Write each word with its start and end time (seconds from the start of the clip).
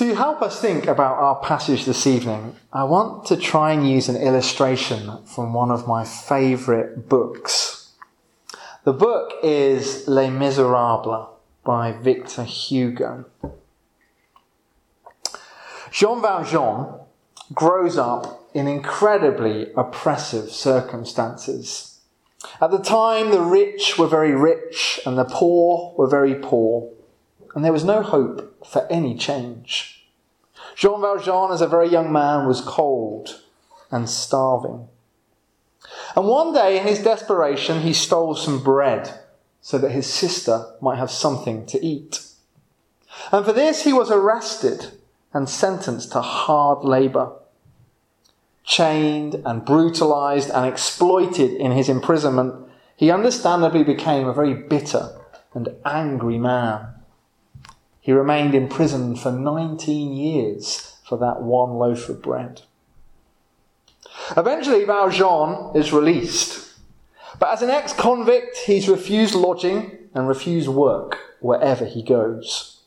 To 0.00 0.14
help 0.14 0.40
us 0.40 0.58
think 0.58 0.86
about 0.86 1.18
our 1.18 1.36
passage 1.40 1.84
this 1.84 2.06
evening, 2.06 2.56
I 2.72 2.84
want 2.84 3.26
to 3.26 3.36
try 3.36 3.72
and 3.72 3.86
use 3.86 4.08
an 4.08 4.16
illustration 4.16 5.22
from 5.26 5.52
one 5.52 5.70
of 5.70 5.86
my 5.86 6.06
favourite 6.06 7.10
books. 7.10 7.92
The 8.84 8.94
book 8.94 9.34
is 9.42 10.08
Les 10.08 10.30
Miserables 10.30 11.28
by 11.64 11.92
Victor 11.92 12.44
Hugo. 12.44 13.26
Jean 15.90 16.22
Valjean 16.22 16.94
grows 17.52 17.98
up 17.98 18.48
in 18.54 18.66
incredibly 18.66 19.66
oppressive 19.76 20.50
circumstances. 20.50 22.00
At 22.58 22.70
the 22.70 22.78
time, 22.78 23.30
the 23.32 23.42
rich 23.42 23.98
were 23.98 24.08
very 24.08 24.34
rich 24.34 24.98
and 25.04 25.18
the 25.18 25.26
poor 25.26 25.94
were 25.98 26.08
very 26.08 26.36
poor, 26.36 26.90
and 27.54 27.64
there 27.64 27.72
was 27.72 27.84
no 27.84 28.02
hope 28.02 28.66
for 28.66 28.86
any 28.90 29.16
change. 29.16 30.06
Jean 30.76 31.00
Valjean, 31.00 31.52
as 31.52 31.60
a 31.60 31.66
very 31.66 31.88
young 31.88 32.12
man, 32.12 32.46
was 32.46 32.60
cold 32.60 33.42
and 33.90 34.08
starving. 34.08 34.88
And 36.16 36.26
one 36.26 36.52
day, 36.52 36.78
in 36.78 36.86
his 36.86 37.02
desperation, 37.02 37.82
he 37.82 37.92
stole 37.92 38.34
some 38.34 38.62
bread 38.62 39.20
so 39.60 39.78
that 39.78 39.90
his 39.90 40.06
sister 40.06 40.74
might 40.80 40.98
have 40.98 41.10
something 41.10 41.66
to 41.66 41.84
eat. 41.84 42.22
And 43.32 43.44
for 43.44 43.52
this, 43.52 43.84
he 43.84 43.92
was 43.92 44.10
arrested 44.10 44.92
and 45.32 45.48
sentenced 45.48 46.12
to 46.12 46.20
hard 46.20 46.84
labour. 46.84 47.32
Chained 48.64 49.42
and 49.44 49.64
brutalized 49.64 50.50
and 50.50 50.66
exploited 50.66 51.52
in 51.52 51.72
his 51.72 51.88
imprisonment, 51.88 52.54
he 52.96 53.10
understandably 53.10 53.82
became 53.82 54.26
a 54.26 54.34
very 54.34 54.54
bitter 54.54 55.18
and 55.54 55.68
angry 55.84 56.38
man. 56.38 56.86
He 58.00 58.12
remained 58.12 58.54
in 58.54 58.68
prison 58.68 59.14
for 59.14 59.30
19 59.30 60.12
years 60.12 60.96
for 61.06 61.18
that 61.18 61.42
one 61.42 61.72
loaf 61.74 62.08
of 62.08 62.22
bread. 62.22 62.62
Eventually, 64.36 64.84
Valjean 64.84 65.76
is 65.76 65.92
released. 65.92 66.74
But 67.38 67.52
as 67.52 67.62
an 67.62 67.70
ex 67.70 67.92
convict, 67.92 68.56
he's 68.66 68.88
refused 68.88 69.34
lodging 69.34 69.98
and 70.14 70.28
refused 70.28 70.68
work 70.68 71.18
wherever 71.40 71.84
he 71.84 72.02
goes. 72.02 72.82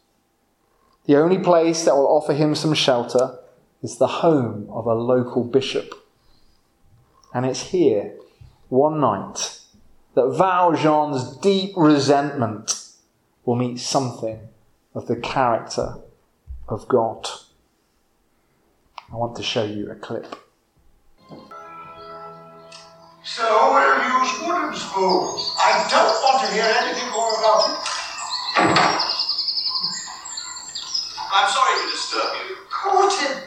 The 1.05 1.17
only 1.17 1.37
place 1.37 1.83
that 1.85 1.95
will 1.95 2.07
offer 2.07 2.33
him 2.33 2.55
some 2.55 2.73
shelter 2.73 3.39
is 3.81 3.97
the 3.97 4.07
home 4.07 4.69
of 4.71 4.85
a 4.85 4.93
local 4.93 5.43
bishop. 5.43 5.93
And 7.33 7.45
it's 7.45 7.71
here, 7.71 8.15
one 8.69 8.99
night, 8.99 9.59
that 10.15 10.35
Valjean's 10.37 11.35
deep 11.37 11.73
resentment 11.75 12.87
will 13.43 13.55
meet 13.55 13.79
something 13.79 14.47
of 14.93 15.07
the 15.07 15.15
character 15.15 15.95
of 16.67 16.87
God. 16.87 17.27
I 19.11 19.15
want 19.15 19.35
to 19.37 19.43
show 19.43 19.63
you 19.63 19.91
a 19.91 19.95
clip. 19.95 20.35
So 23.23 23.43
we'll 23.73 24.21
use 24.21 24.31
wooden 24.41 24.73
spoons. 24.75 25.55
I 25.57 25.87
don't 25.89 26.17
want 26.23 26.45
to 26.45 26.53
hear 26.53 26.63
anything 26.65 27.09
more 27.11 27.31
about 27.39 27.69
it. 27.69 27.77
I'm 31.33 31.49
sorry 31.49 31.75
to 31.85 31.91
disturb 31.91 32.29
you, 32.47 32.55
Caught 32.69 33.13
him. 33.21 33.37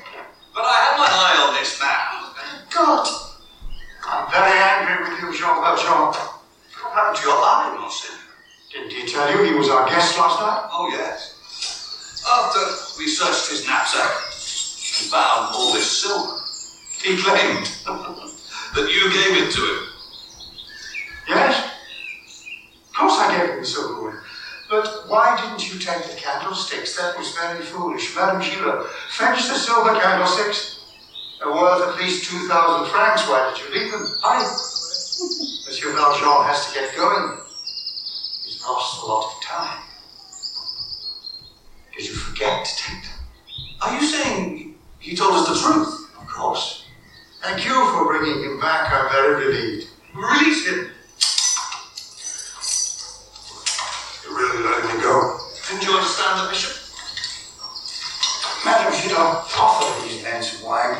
but 0.54 0.64
I 0.64 0.74
had 0.74 0.98
my 0.98 1.06
eye 1.06 1.46
on 1.46 1.54
this 1.54 1.78
man. 1.80 2.66
God. 2.74 3.06
I'm 4.08 4.30
very 4.30 4.58
angry 4.58 5.08
with 5.08 5.20
you, 5.22 5.32
Jean 5.32 5.60
Valjean. 5.62 6.12
What 6.12 6.92
happened 6.94 7.16
to 7.16 7.22
your 7.22 7.36
eye, 7.38 7.76
Monsignor? 7.78 8.18
Didn't 8.72 8.92
he 8.92 9.06
tell 9.06 9.30
you 9.30 9.44
he 9.44 9.54
was 9.58 9.68
our 9.68 9.88
guest 9.88 10.18
last 10.18 10.40
night? 10.40 10.68
Oh, 10.72 10.88
yes. 10.92 11.35
After 12.28 12.98
we 12.98 13.06
searched 13.06 13.50
his 13.50 13.66
knapsack 13.66 14.10
and 14.10 15.10
found 15.10 15.54
all 15.54 15.72
this 15.72 16.02
silver, 16.02 16.42
he 17.02 17.16
claimed 17.16 17.66
that 17.86 18.90
you 18.90 19.12
gave 19.12 19.46
it 19.46 19.52
to 19.52 19.60
him. 19.60 19.86
Yes? 21.28 21.70
Of 22.90 22.96
course 22.96 23.18
I 23.18 23.36
gave 23.36 23.50
him 23.50 23.60
the 23.60 23.66
silverware. 23.66 24.24
But 24.68 25.08
why 25.08 25.36
didn't 25.40 25.72
you 25.72 25.78
take 25.78 26.02
the 26.02 26.16
candlesticks? 26.16 26.96
That 26.96 27.16
was 27.16 27.30
very 27.32 27.62
foolish. 27.62 28.14
Madame 28.16 28.40
Gillot, 28.40 28.88
fetch 29.10 29.46
the 29.46 29.54
silver 29.54 29.94
candlesticks. 30.00 30.80
They're 31.38 31.52
worth 31.52 31.88
at 31.88 31.96
least 32.02 32.28
2,000 32.28 32.90
francs. 32.90 33.28
Why 33.28 33.54
did 33.54 33.62
you 33.62 33.80
leave 33.80 33.92
them? 33.92 34.18
I. 34.24 34.42
Monsieur 35.64 35.92
Valjean 35.92 36.44
has 36.44 36.66
to 36.66 36.74
get 36.74 36.96
going. 36.96 37.38
He's 38.44 38.60
lost 38.62 39.02
a 39.02 39.06
lot 39.06 39.36
of 39.36 39.42
time. 39.44 39.85
Did 41.96 42.08
you 42.08 42.14
forget 42.14 42.66
to 42.66 42.76
take 42.76 43.02
them? 43.04 43.18
Are 43.80 43.94
you 43.98 44.06
saying 44.06 44.74
he 44.98 45.16
told 45.16 45.32
us 45.32 45.48
the 45.48 45.54
truth? 45.54 46.10
Of 46.20 46.28
course. 46.28 46.84
Thank 47.42 47.64
you 47.64 47.72
for 47.72 48.04
bringing 48.04 48.44
him 48.44 48.60
back. 48.60 48.92
I'm 48.92 49.10
very 49.10 49.46
relieved. 49.46 49.88
Release 50.14 50.66
him. 50.68 50.90
You're 54.24 54.36
really 54.36 54.62
letting 54.62 54.96
me 54.96 55.02
go. 55.02 55.38
Didn't 55.70 55.84
you 55.84 55.94
understand 55.96 56.40
the 56.44 56.50
bishop? 56.50 56.76
Madam, 58.66 58.92
you 59.02 59.08
don't 59.14 59.58
offer 59.58 60.06
these 60.06 60.22
men 60.22 60.42
some 60.42 60.66
wine. 60.66 60.98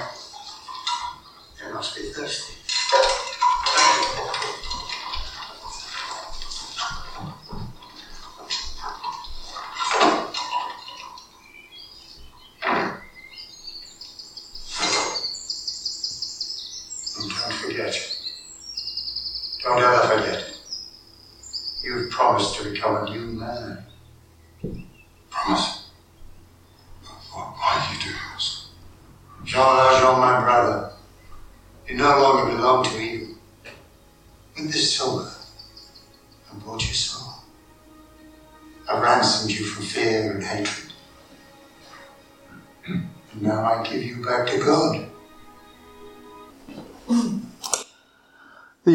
They 1.62 1.72
must 1.72 1.94
be 1.94 2.02
thirsty. 2.12 2.54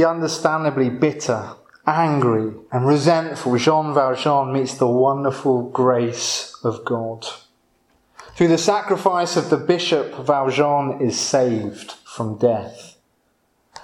Understandably 0.04 0.90
bitter, 0.90 1.54
angry, 1.86 2.54
and 2.72 2.86
resentful 2.86 3.58
Jean 3.58 3.94
Valjean 3.94 4.54
meets 4.54 4.76
the 4.76 4.88
wonderful 4.88 5.70
grace 5.70 6.56
of 6.64 6.84
God. 6.86 7.26
Through 8.36 8.50
the 8.50 8.58
sacrifice 8.58 9.36
of 9.36 9.50
the 9.50 9.58
bishop, 9.58 10.16
Valjean 10.26 11.02
is 11.02 11.20
saved 11.20 11.92
from 12.06 12.38
death. 12.38 12.98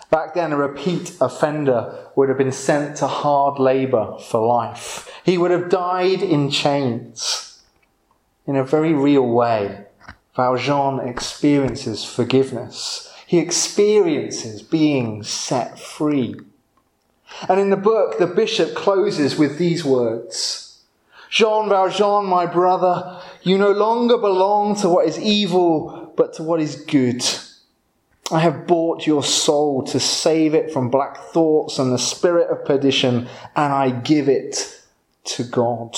Back 0.10 0.34
then, 0.34 0.54
a 0.54 0.58
repeat 0.58 1.18
offender 1.20 2.10
would 2.16 2.30
have 2.30 2.38
been 2.38 2.52
sent 2.52 2.98
to 2.98 3.08
hard 3.08 3.60
labour 3.60 4.18
for 4.20 4.46
life. 4.46 5.10
He 5.24 5.38
would 5.38 5.52
have 5.52 5.70
died 5.70 6.22
in 6.22 6.50
chains. 6.50 7.62
In 8.46 8.56
a 8.56 8.64
very 8.64 8.94
real 8.94 9.28
way, 9.28 9.86
Valjean 10.36 11.00
experiences 11.00 12.06
forgiveness. 12.06 13.07
He 13.28 13.40
experiences 13.40 14.62
being 14.62 15.22
set 15.22 15.78
free. 15.78 16.36
And 17.50 17.60
in 17.60 17.70
the 17.70 17.76
book, 17.76 18.18
the 18.18 18.26
bishop 18.26 18.74
closes 18.74 19.38
with 19.38 19.58
these 19.58 19.84
words 19.84 20.82
Jean 21.30 21.68
Valjean, 21.68 22.26
my 22.26 22.46
brother, 22.46 23.22
you 23.44 23.58
no 23.58 23.72
longer 23.72 24.18
belong 24.18 24.78
to 24.78 24.88
what 24.88 25.08
is 25.08 25.20
evil, 25.20 26.14
but 26.16 26.36
to 26.36 26.44
what 26.44 26.62
is 26.62 26.78
good. 26.78 27.22
I 28.32 28.40
have 28.40 28.66
bought 28.66 29.06
your 29.06 29.24
soul 29.24 29.84
to 29.88 30.00
save 30.00 30.54
it 30.54 30.72
from 30.72 30.90
black 30.90 31.18
thoughts 31.18 31.80
and 31.80 31.92
the 31.92 32.00
spirit 32.00 32.50
of 32.50 32.64
perdition, 32.64 33.28
and 33.58 33.74
I 33.74 33.90
give 33.90 34.30
it 34.30 34.84
to 35.26 35.44
God. 35.44 35.98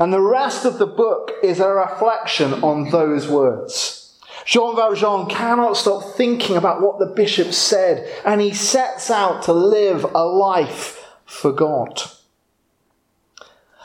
And 0.00 0.12
the 0.12 0.20
rest 0.20 0.64
of 0.64 0.78
the 0.78 0.86
book 0.86 1.34
is 1.44 1.60
a 1.60 1.68
reflection 1.68 2.64
on 2.64 2.90
those 2.90 3.28
words. 3.28 3.97
Jean 4.48 4.74
Valjean 4.74 5.26
cannot 5.26 5.76
stop 5.76 6.02
thinking 6.16 6.56
about 6.56 6.80
what 6.80 6.98
the 6.98 7.04
bishop 7.04 7.52
said, 7.52 8.10
and 8.24 8.40
he 8.40 8.54
sets 8.54 9.10
out 9.10 9.42
to 9.42 9.52
live 9.52 10.04
a 10.14 10.24
life 10.24 11.04
for 11.26 11.52
God. 11.52 12.00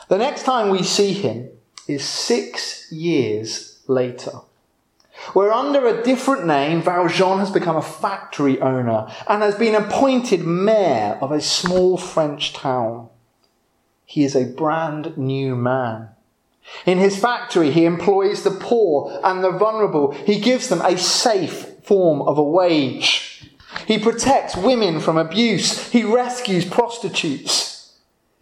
The 0.08 0.16
next 0.16 0.44
time 0.44 0.70
we 0.70 0.82
see 0.82 1.12
him 1.12 1.50
is 1.86 2.02
six 2.02 2.90
years 2.90 3.78
later, 3.88 4.32
where 5.34 5.52
under 5.52 5.86
a 5.86 6.02
different 6.02 6.46
name, 6.46 6.80
Valjean 6.80 7.40
has 7.40 7.50
become 7.50 7.76
a 7.76 7.82
factory 7.82 8.58
owner 8.62 9.06
and 9.28 9.42
has 9.42 9.56
been 9.56 9.74
appointed 9.74 10.46
mayor 10.46 11.18
of 11.20 11.30
a 11.30 11.42
small 11.42 11.98
French 11.98 12.54
town. 12.54 13.10
He 14.06 14.24
is 14.24 14.34
a 14.34 14.46
brand 14.46 15.18
new 15.18 15.56
man. 15.56 16.13
In 16.86 16.98
his 16.98 17.18
factory, 17.18 17.70
he 17.70 17.84
employs 17.84 18.42
the 18.42 18.50
poor 18.50 19.20
and 19.22 19.42
the 19.42 19.50
vulnerable. 19.50 20.12
He 20.12 20.40
gives 20.40 20.68
them 20.68 20.80
a 20.82 20.98
safe 20.98 21.84
form 21.84 22.22
of 22.22 22.38
a 22.38 22.42
wage. 22.42 23.50
He 23.86 23.98
protects 23.98 24.56
women 24.56 25.00
from 25.00 25.16
abuse. 25.16 25.90
He 25.90 26.04
rescues 26.04 26.64
prostitutes. 26.64 27.74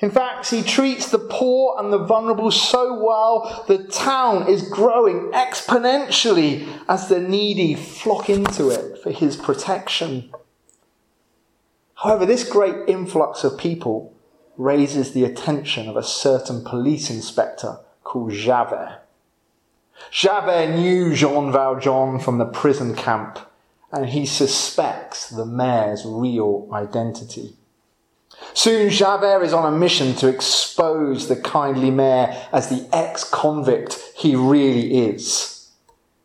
In 0.01 0.11
fact, 0.11 0.51
he 0.51 0.63
treats 0.63 1.09
the 1.09 1.19
poor 1.19 1.77
and 1.79 1.93
the 1.93 1.99
vulnerable 1.99 2.51
so 2.51 3.01
well, 3.01 3.65
the 3.69 3.85
town 3.85 4.49
is 4.49 4.69
growing 4.69 5.31
exponentially 5.31 6.67
as 6.89 7.09
the 7.09 7.21
needy 7.21 7.77
flock 7.77 8.29
into 8.29 8.69
it 8.69 8.99
for 8.99 9.13
his 9.13 9.37
protection. 9.37 10.33
However, 11.95 12.27
this 12.27 12.49
great 12.49 12.89
influx 12.89 13.45
of 13.45 13.57
people 13.57 14.13
raises 14.57 15.13
the 15.13 15.25
attention 15.25 15.89
of 15.89 15.97
a 15.97 16.03
certain 16.03 16.65
police 16.65 17.09
inspector 17.09 17.79
called 18.05 18.33
Javert. 18.33 19.01
Javert 20.11 20.75
knew 20.75 21.15
Jean 21.15 21.53
Valjean 21.53 22.19
from 22.19 22.39
the 22.39 22.45
prison 22.45 22.95
camp, 22.95 23.39
and 23.91 24.07
he 24.07 24.27
suspects 24.27 25.29
the 25.29 25.47
mayor's 25.47 26.05
real 26.05 26.69
identity. 26.73 27.57
Soon 28.55 28.91
Javert 28.91 29.43
is 29.43 29.53
on 29.53 29.73
a 29.73 29.77
mission 29.77 30.15
to 30.17 30.29
expose 30.29 31.29
the 31.29 31.37
kindly 31.37 31.91
mayor 31.91 32.37
as 32.53 32.69
the 32.69 32.89
ex 32.93 33.25
convict 33.25 34.01
he 34.17 34.35
really 34.35 35.07
is. 35.07 35.71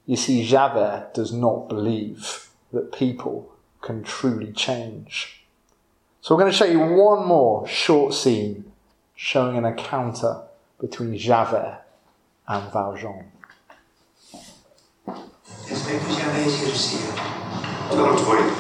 You 0.06 0.16
see, 0.16 0.46
Javert 0.46 1.14
does 1.14 1.32
not 1.32 1.68
believe 1.68 2.50
that 2.72 2.92
people 2.92 3.54
can 3.82 4.04
truly 4.04 4.52
change. 4.52 5.46
So 6.22 6.36
we're 6.36 6.42
going 6.42 6.52
to 6.52 6.58
show 6.58 6.66
you 6.66 6.80
one 6.80 7.26
more 7.26 7.68
short 7.68 8.14
scene 8.14 8.72
showing 9.16 9.58
an 9.58 9.66
encounter 9.66 10.44
between 10.80 11.18
Javert 11.18 11.82
and 12.48 12.72
Valjean. 12.72 13.32
Inspector 15.70 16.14
Javert 16.14 16.48
is 16.48 16.60
here 16.60 16.70
to 16.70 16.78
see 16.78 17.06
you. 17.06 17.12
Tell 17.90 18.06
him 18.06 18.18
to 18.18 18.30
wait. 18.30 18.54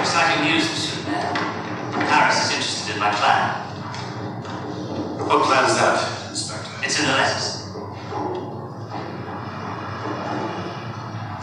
Exciting 0.00 0.44
news, 0.44 0.64
Monsieur 0.70 1.02
le 1.02 2.06
Paris 2.06 2.36
is 2.44 2.50
interested 2.52 2.94
in 2.94 3.00
my 3.00 3.10
plan. 3.10 3.64
What 5.26 5.42
plan 5.44 5.64
is 5.64 5.76
that, 5.76 6.30
Inspector? 6.30 6.70
It's 6.84 7.00
in 7.00 7.06
the 7.06 7.12
letters. 7.12 7.58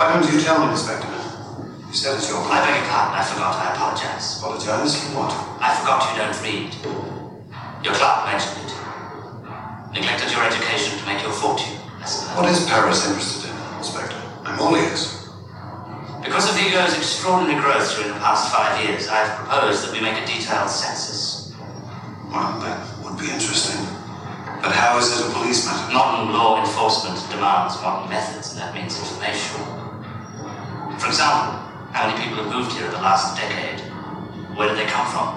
Why 0.06 0.22
don't 0.22 0.32
you 0.32 0.38
tell 0.38 0.62
me, 0.62 0.70
Inspector? 0.70 1.10
You 1.90 1.96
said 1.98 2.14
it's 2.22 2.30
your 2.30 2.38
I 2.38 2.62
beg 2.62 2.78
your 2.78 2.94
pardon, 2.94 3.18
I 3.18 3.26
forgot. 3.26 3.58
I 3.58 3.74
apologize. 3.74 4.38
Apologize 4.38 5.02
for 5.02 5.18
what? 5.18 5.34
I 5.58 5.74
forgot 5.82 6.06
you 6.14 6.22
don't 6.22 6.38
read. 6.46 6.70
Your 7.82 7.98
clerk 7.98 8.30
mentioned 8.30 8.70
it. 8.70 8.72
Neglected 9.98 10.30
your 10.30 10.46
education 10.46 11.02
to 11.02 11.04
make 11.10 11.26
your 11.26 11.34
fortune. 11.34 11.82
I 11.98 12.06
suppose. 12.06 12.38
What 12.38 12.46
is 12.54 12.70
Paris 12.70 13.02
interested 13.10 13.50
in, 13.50 13.58
Inspector? 13.82 14.22
I'm 14.46 14.62
all 14.62 14.78
ears. 14.78 15.26
Because 16.22 16.54
of 16.54 16.62
Vigo's 16.62 16.94
extraordinary 16.94 17.58
growth 17.58 17.90
during 17.98 18.14
the 18.14 18.22
past 18.22 18.54
five 18.54 18.78
years, 18.86 19.10
I've 19.10 19.34
proposed 19.42 19.90
that 19.90 19.90
we 19.90 20.06
make 20.06 20.22
a 20.22 20.26
detailed 20.30 20.70
census. 20.70 21.50
Well, 22.30 22.62
that 22.62 22.78
would 23.02 23.18
be 23.18 23.26
interesting. 23.26 23.82
But 24.62 24.70
how 24.70 25.02
is 25.02 25.10
it 25.18 25.26
a 25.26 25.34
police 25.34 25.66
matter? 25.66 25.90
Modern 25.90 26.30
law 26.30 26.62
enforcement 26.62 27.18
demands 27.34 27.82
modern 27.82 28.06
methods, 28.14 28.54
and 28.54 28.62
that 28.62 28.70
means 28.78 28.94
information. 29.02 29.85
For 31.00 31.08
example, 31.08 31.60
how 31.92 32.08
many 32.08 32.24
people 32.24 32.44
have 32.44 32.52
moved 32.52 32.72
here 32.72 32.86
in 32.86 32.92
the 32.92 33.04
last 33.04 33.36
decade? 33.38 33.80
Where 34.56 34.70
did 34.70 34.78
they 34.78 34.86
come 34.86 35.08
from? 35.12 35.28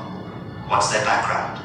What's 0.68 0.92
their 0.92 1.04
background? 1.04 1.64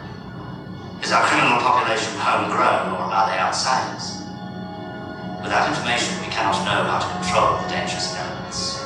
Is 1.04 1.12
our 1.12 1.24
criminal 1.28 1.60
population 1.60 2.14
homegrown 2.18 2.96
or 2.96 3.12
are 3.12 3.28
they 3.30 3.38
outsiders? 3.38 4.24
Without 5.44 5.68
information, 5.68 6.16
we 6.24 6.32
cannot 6.32 6.56
know 6.64 6.88
how 6.88 7.04
to 7.04 7.10
control 7.20 7.60
the 7.62 7.68
dangerous 7.68 8.16
elements. 8.16 8.80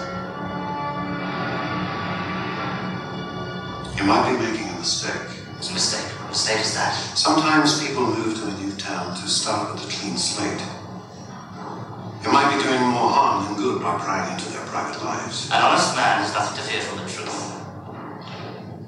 You 3.95 4.03
might 4.03 4.25
be 4.31 4.37
making 4.41 4.69
a 4.69 4.79
mistake. 4.79 5.29
It's 5.57 5.69
a 5.69 5.73
mistake. 5.73 6.09
What 6.21 6.29
mistake 6.29 6.61
is 6.61 6.73
that? 6.73 6.93
Sometimes 7.15 7.85
people 7.85 8.07
move 8.07 8.35
to 8.37 8.47
a 8.47 8.53
new 8.57 8.71
town 8.73 9.15
to 9.15 9.27
start 9.29 9.73
with 9.73 9.85
a 9.85 9.87
clean 9.87 10.17
slate. 10.17 10.61
You 12.25 12.31
might 12.33 12.57
be 12.57 12.63
doing 12.63 12.81
more 12.81 13.09
harm 13.09 13.45
than 13.45 13.55
good 13.61 13.81
by 13.81 13.97
prying 13.99 14.33
into 14.33 14.49
their 14.49 14.56
private 14.67 15.03
lives. 15.03 15.49
An 15.51 15.61
honest 15.61 15.95
man 15.95 16.21
has 16.21 16.33
nothing 16.33 16.57
to 16.57 16.63
fear 16.63 16.81
from 16.81 16.97
the 16.99 17.07
truth. 17.09 17.57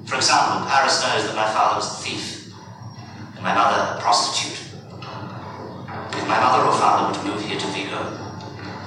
For 0.08 0.16
example, 0.16 0.68
Paris 0.68 1.00
knows 1.02 1.24
that 1.24 1.36
my 1.36 1.48
father 1.48 1.76
was 1.76 1.88
a 1.88 2.02
thief, 2.02 2.52
and 3.34 3.42
my 3.42 3.54
mother 3.54 3.96
a 3.96 4.00
prostitute. 4.00 4.58
If 6.12 6.24
my 6.28 6.38
mother 6.40 6.66
or 6.66 6.74
father 6.76 7.08
were 7.08 7.14
to 7.14 7.24
move 7.24 7.42
here 7.46 7.58
to 7.58 7.66
Vigo, 7.68 8.20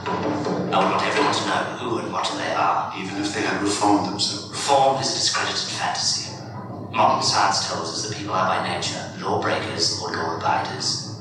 I 0.05 0.77
would 0.77 0.91
want 0.91 1.05
everyone 1.05 1.33
to 1.33 1.45
know 1.47 1.63
who 1.79 1.97
and 1.99 2.11
what 2.11 2.29
they 2.37 2.51
are. 2.53 2.93
Even 2.97 3.21
if 3.21 3.33
they 3.33 3.41
had 3.41 3.61
reformed 3.61 4.07
themselves. 4.07 4.49
Reform 4.51 5.01
is 5.01 5.11
a 5.11 5.15
discredited 5.15 5.69
fantasy. 5.79 6.33
Modern 6.91 7.23
science 7.23 7.67
tells 7.67 7.89
us 7.89 8.07
that 8.07 8.17
people 8.17 8.33
are 8.33 8.47
by 8.47 8.67
nature 8.67 9.01
lawbreakers 9.19 10.01
or 10.01 10.11
law 10.11 10.37
abiders. 10.37 11.19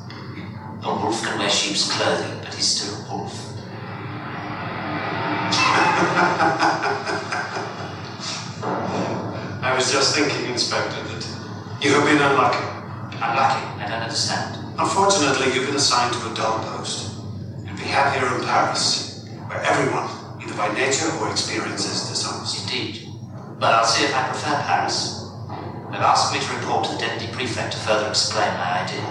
A 0.83 0.95
wolf 0.95 1.23
can 1.23 1.39
wear 1.39 1.49
sheep's 1.49 1.91
clothing, 1.93 2.41
but 2.45 2.53
he's 2.55 2.67
still 2.67 3.02
I 9.63 9.73
was 9.77 9.93
just 9.93 10.17
thinking, 10.17 10.51
Inspector, 10.51 10.91
that 10.91 11.25
you 11.81 11.93
have 11.95 12.05
been 12.05 12.21
unlucky. 12.21 12.59
Unlucky, 13.15 13.63
I 13.79 13.87
don't 13.89 14.03
understand. 14.03 14.59
Unfortunately, 14.79 15.55
you've 15.55 15.67
been 15.67 15.77
assigned 15.77 16.13
to 16.15 16.31
a 16.31 16.35
dull 16.35 16.59
post. 16.75 17.15
You'd 17.65 17.77
be 17.77 17.85
happier 17.85 18.27
in 18.37 18.43
Paris, 18.45 19.25
where 19.47 19.61
everyone, 19.63 20.09
either 20.43 20.55
by 20.57 20.73
nature 20.75 21.09
or 21.21 21.31
experience, 21.31 21.85
is 21.87 22.09
dishonest. 22.11 22.63
Indeed. 22.67 23.07
But 23.61 23.75
I'll 23.75 23.85
see 23.85 24.05
if 24.05 24.13
I 24.15 24.27
prefer 24.29 24.61
Paris. 24.63 25.31
They've 25.93 26.01
asked 26.01 26.33
me 26.35 26.41
to 26.41 26.55
report 26.57 26.85
to 26.87 26.93
the 26.93 26.99
deputy 26.99 27.33
prefect 27.33 27.73
to 27.75 27.79
further 27.79 28.09
explain 28.09 28.49
my 28.55 28.83
idea. 28.83 29.05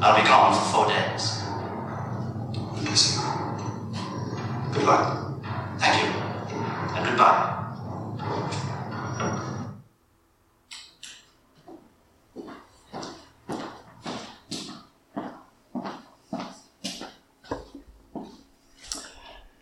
I'll 0.00 0.16
be 0.20 0.26
gone 0.26 0.54
for 0.54 0.64
four 0.72 0.86
days. 0.88 1.42
Yes. 2.82 3.18
Good 4.72 4.84
luck. 4.84 5.21
Thank 5.82 6.04
you. 6.04 6.20
And 6.96 7.06
goodbye. 7.08 7.58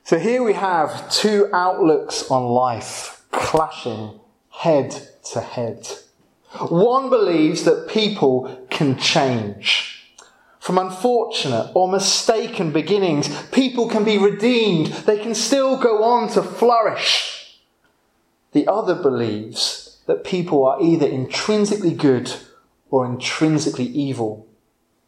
So 0.05 0.19
here 0.19 0.43
we 0.43 0.53
have 0.53 1.11
two 1.11 1.49
outlooks 1.55 2.31
on 2.31 2.49
life 2.49 3.25
clashing 3.31 4.21
head 4.51 4.91
to 5.33 5.41
head. 5.41 5.89
One 6.69 7.09
believes 7.09 7.65
that 7.65 7.89
people 7.89 8.67
can 8.69 8.99
change. 8.99 10.00
From 10.61 10.77
unfortunate 10.77 11.73
or 11.75 11.89
mistaken 11.89 12.71
beginnings, 12.71 13.29
people 13.47 13.89
can 13.89 14.05
be 14.05 14.19
redeemed. 14.19 14.89
They 14.89 15.19
can 15.19 15.35
still 15.35 15.79
go 15.79 16.05
on 16.05 16.29
to 16.33 16.43
flourish. 16.43 17.59
The 18.53 18.69
other 18.69 18.95
believes 18.95 19.99
that 20.07 20.23
people 20.23 20.67
are 20.67 20.81
either 20.83 21.07
intrinsically 21.07 21.95
good 21.95 22.35
or 22.91 23.07
intrinsically 23.07 23.87
evil. 23.87 24.47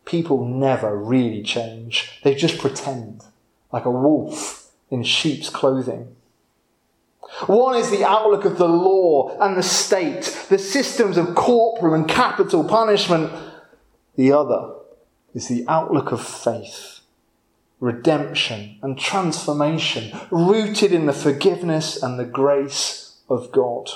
People 0.07 0.47
never 0.47 0.97
really 0.97 1.43
change. 1.43 2.19
They 2.23 2.35
just 2.35 2.59
pretend, 2.59 3.23
like 3.71 3.85
a 3.85 3.91
wolf 3.91 4.71
in 4.91 5.03
sheep's 5.03 5.51
clothing. 5.51 6.17
One 7.47 7.77
is 7.77 7.91
the 7.91 8.05
outlook 8.05 8.47
of 8.47 8.57
the 8.57 8.69
law 8.69 9.37
and 9.39 9.57
the 9.57 9.63
state, 9.63 10.47
the 10.49 10.59
systems 10.59 11.19
of 11.19 11.35
corporal 11.35 11.95
and 11.95 12.09
capital 12.09 12.65
punishment. 12.65 13.31
The 14.17 14.33
other 14.33 14.75
is 15.35 15.49
the 15.49 15.65
outlook 15.69 16.13
of 16.13 16.27
faith, 16.27 17.01
redemption 17.81 18.79
and 18.83 18.99
transformation, 18.99 20.17
rooted 20.31 20.93
in 20.93 21.07
the 21.07 21.13
forgiveness 21.13 22.03
and 22.03 22.19
the 22.19 22.25
grace 22.25 23.19
of 23.29 23.51
God. 23.53 23.89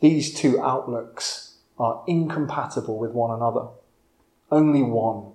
These 0.00 0.34
two 0.34 0.60
outlooks 0.60 1.54
are 1.78 2.02
incompatible 2.06 2.98
with 2.98 3.12
one 3.12 3.30
another. 3.30 3.68
Only 4.50 4.82
one 4.82 5.32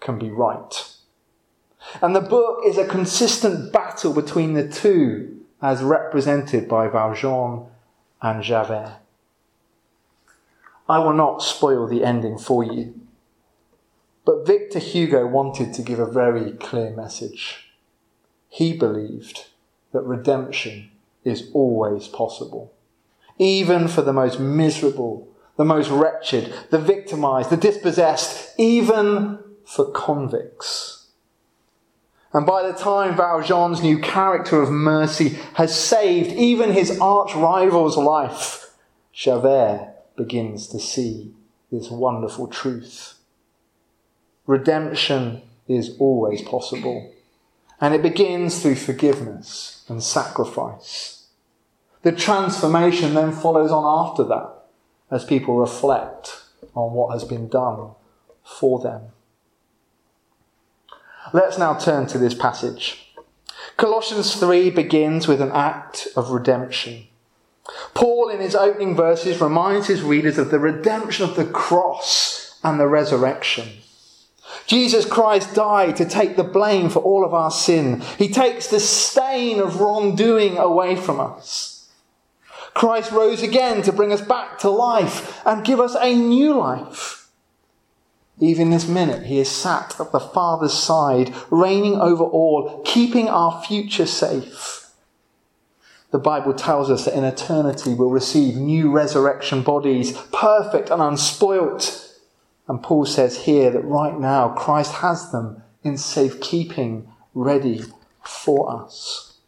can 0.00 0.18
be 0.18 0.30
right. 0.30 0.94
And 2.02 2.14
the 2.14 2.20
book 2.20 2.60
is 2.66 2.78
a 2.78 2.86
consistent 2.86 3.72
battle 3.72 4.12
between 4.12 4.54
the 4.54 4.68
two, 4.68 5.40
as 5.62 5.82
represented 5.82 6.68
by 6.68 6.88
Valjean 6.88 7.66
and 8.22 8.42
Javert. 8.42 8.96
I 10.88 10.98
will 10.98 11.12
not 11.12 11.42
spoil 11.42 11.86
the 11.86 12.04
ending 12.04 12.38
for 12.38 12.64
you, 12.64 12.99
but 14.24 14.46
Victor 14.46 14.78
Hugo 14.78 15.26
wanted 15.26 15.72
to 15.74 15.82
give 15.82 15.98
a 15.98 16.10
very 16.10 16.52
clear 16.52 16.90
message. 16.90 17.72
He 18.48 18.76
believed 18.76 19.46
that 19.92 20.02
redemption 20.02 20.90
is 21.24 21.50
always 21.52 22.08
possible. 22.08 22.72
Even 23.38 23.88
for 23.88 24.02
the 24.02 24.12
most 24.12 24.38
miserable, 24.38 25.28
the 25.56 25.64
most 25.64 25.90
wretched, 25.90 26.52
the 26.70 26.78
victimized, 26.78 27.50
the 27.50 27.56
dispossessed, 27.56 28.54
even 28.58 29.38
for 29.64 29.90
convicts. 29.90 31.08
And 32.32 32.46
by 32.46 32.62
the 32.62 32.76
time 32.76 33.16
Valjean's 33.16 33.82
new 33.82 33.98
character 33.98 34.62
of 34.62 34.70
mercy 34.70 35.38
has 35.54 35.74
saved 35.74 36.30
even 36.32 36.72
his 36.72 36.98
arch 37.00 37.34
rival's 37.34 37.96
life, 37.96 38.72
Javert 39.12 39.94
begins 40.16 40.68
to 40.68 40.78
see 40.78 41.34
this 41.72 41.90
wonderful 41.90 42.46
truth. 42.46 43.14
Redemption 44.50 45.42
is 45.68 45.96
always 46.00 46.42
possible, 46.42 47.14
and 47.80 47.94
it 47.94 48.02
begins 48.02 48.60
through 48.60 48.74
forgiveness 48.74 49.84
and 49.88 50.02
sacrifice. 50.02 51.28
The 52.02 52.10
transformation 52.10 53.14
then 53.14 53.30
follows 53.30 53.70
on 53.70 53.84
after 53.84 54.24
that 54.24 54.50
as 55.08 55.24
people 55.24 55.56
reflect 55.56 56.42
on 56.74 56.94
what 56.94 57.12
has 57.12 57.22
been 57.22 57.46
done 57.46 57.90
for 58.42 58.80
them. 58.80 59.12
Let's 61.32 61.56
now 61.56 61.74
turn 61.74 62.08
to 62.08 62.18
this 62.18 62.34
passage. 62.34 63.14
Colossians 63.76 64.34
3 64.34 64.70
begins 64.70 65.28
with 65.28 65.40
an 65.40 65.52
act 65.52 66.08
of 66.16 66.32
redemption. 66.32 67.06
Paul, 67.94 68.28
in 68.28 68.40
his 68.40 68.56
opening 68.56 68.96
verses, 68.96 69.40
reminds 69.40 69.86
his 69.86 70.02
readers 70.02 70.38
of 70.38 70.50
the 70.50 70.58
redemption 70.58 71.24
of 71.24 71.36
the 71.36 71.46
cross 71.46 72.58
and 72.64 72.80
the 72.80 72.88
resurrection. 72.88 73.68
Jesus 74.70 75.04
Christ 75.04 75.52
died 75.52 75.96
to 75.96 76.04
take 76.04 76.36
the 76.36 76.44
blame 76.44 76.90
for 76.90 77.00
all 77.00 77.24
of 77.24 77.34
our 77.34 77.50
sin. 77.50 78.02
He 78.18 78.28
takes 78.28 78.68
the 78.68 78.78
stain 78.78 79.58
of 79.58 79.80
wrongdoing 79.80 80.58
away 80.58 80.94
from 80.94 81.18
us. 81.18 81.88
Christ 82.72 83.10
rose 83.10 83.42
again 83.42 83.82
to 83.82 83.92
bring 83.92 84.12
us 84.12 84.20
back 84.20 84.60
to 84.60 84.70
life 84.70 85.44
and 85.44 85.66
give 85.66 85.80
us 85.80 85.96
a 86.00 86.14
new 86.14 86.54
life. 86.54 87.26
Even 88.38 88.70
this 88.70 88.86
minute, 88.86 89.26
he 89.26 89.40
is 89.40 89.50
sat 89.50 89.98
at 89.98 90.12
the 90.12 90.20
Father's 90.20 90.72
side, 90.72 91.34
reigning 91.50 91.96
over 91.96 92.22
all, 92.22 92.80
keeping 92.84 93.28
our 93.28 93.60
future 93.64 94.06
safe. 94.06 94.92
The 96.12 96.20
Bible 96.20 96.54
tells 96.54 96.92
us 96.92 97.06
that 97.06 97.14
in 97.14 97.24
eternity 97.24 97.92
we'll 97.92 98.10
receive 98.10 98.54
new 98.54 98.92
resurrection 98.92 99.62
bodies, 99.64 100.16
perfect 100.32 100.90
and 100.90 101.02
unspoilt. 101.02 102.09
And 102.70 102.80
Paul 102.80 103.04
says 103.04 103.46
here 103.46 103.68
that 103.72 103.80
right 103.80 104.16
now 104.16 104.50
Christ 104.50 104.92
has 104.92 105.32
them 105.32 105.64
in 105.82 105.98
safekeeping, 105.98 107.08
ready 107.34 107.82
for 108.22 108.84
us. 108.84 109.38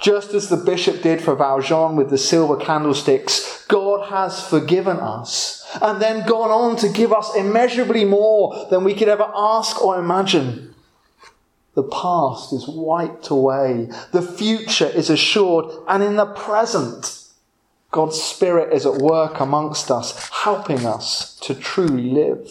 Just 0.00 0.34
as 0.34 0.48
the 0.48 0.56
bishop 0.56 1.00
did 1.00 1.20
for 1.20 1.36
Valjean 1.36 1.94
with 1.94 2.10
the 2.10 2.18
silver 2.18 2.56
candlesticks, 2.56 3.64
God 3.68 4.08
has 4.08 4.44
forgiven 4.44 4.96
us 4.96 5.64
and 5.80 6.02
then 6.02 6.26
gone 6.26 6.50
on 6.50 6.74
to 6.78 6.88
give 6.88 7.12
us 7.12 7.36
immeasurably 7.36 8.04
more 8.04 8.66
than 8.68 8.82
we 8.82 8.92
could 8.92 9.08
ever 9.08 9.30
ask 9.32 9.80
or 9.80 9.96
imagine. 9.96 10.74
The 11.76 11.84
past 11.84 12.52
is 12.52 12.66
wiped 12.66 13.28
away, 13.28 13.90
the 14.10 14.22
future 14.22 14.88
is 14.88 15.08
assured, 15.08 15.72
and 15.86 16.02
in 16.02 16.16
the 16.16 16.26
present, 16.26 17.19
God's 17.90 18.20
Spirit 18.20 18.72
is 18.72 18.86
at 18.86 18.94
work 18.94 19.40
amongst 19.40 19.90
us, 19.90 20.28
helping 20.28 20.86
us 20.86 21.36
to 21.40 21.54
truly 21.54 22.10
live. 22.10 22.48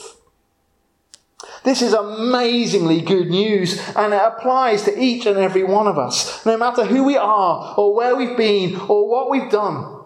This 1.64 1.82
is 1.82 1.94
amazingly 1.94 3.02
good 3.02 3.30
news, 3.30 3.80
and 3.96 4.14
it 4.14 4.22
applies 4.22 4.84
to 4.84 5.02
each 5.02 5.26
and 5.26 5.38
every 5.38 5.64
one 5.64 5.88
of 5.88 5.98
us, 5.98 6.46
no 6.46 6.58
matter 6.58 6.86
who 6.86 7.04
we 7.04 7.18
are, 7.18 7.76
or 7.78 7.96
where 7.96 8.16
we've 8.16 8.38
been, 8.38 8.76
or 8.76 9.10
what 9.10 9.30
we've 9.30 9.52
done. 9.52 10.04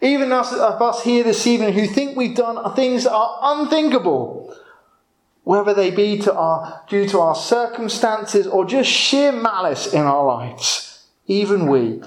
Even 0.00 0.32
us, 0.32 0.52
of 0.52 0.82
us 0.82 1.04
here 1.04 1.22
this 1.22 1.46
evening 1.46 1.74
who 1.74 1.86
think 1.86 2.16
we've 2.16 2.36
done 2.36 2.74
things 2.74 3.04
that 3.04 3.12
are 3.12 3.38
unthinkable, 3.42 4.54
whether 5.44 5.74
they 5.74 5.90
be 5.90 6.18
to 6.18 6.34
our, 6.34 6.82
due 6.88 7.08
to 7.08 7.20
our 7.20 7.34
circumstances 7.34 8.46
or 8.46 8.64
just 8.64 8.90
sheer 8.90 9.32
malice 9.32 9.92
in 9.92 10.02
our 10.02 10.24
lives, 10.24 11.06
even 11.26 11.66
we 11.66 12.02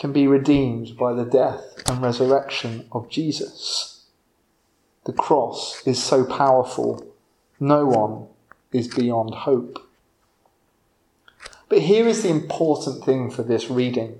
can 0.00 0.12
be 0.12 0.26
redeemed 0.26 0.96
by 0.96 1.12
the 1.12 1.26
death 1.26 1.82
and 1.86 2.00
resurrection 2.00 2.86
of 2.90 3.10
Jesus. 3.10 4.06
The 5.04 5.12
cross 5.12 5.86
is 5.86 6.02
so 6.02 6.24
powerful 6.24 7.06
no 7.60 7.84
one 7.84 8.26
is 8.72 8.88
beyond 8.88 9.34
hope. 9.34 9.86
But 11.68 11.80
here 11.82 12.08
is 12.08 12.22
the 12.22 12.30
important 12.30 13.04
thing 13.04 13.30
for 13.30 13.42
this 13.42 13.68
reading. 13.68 14.18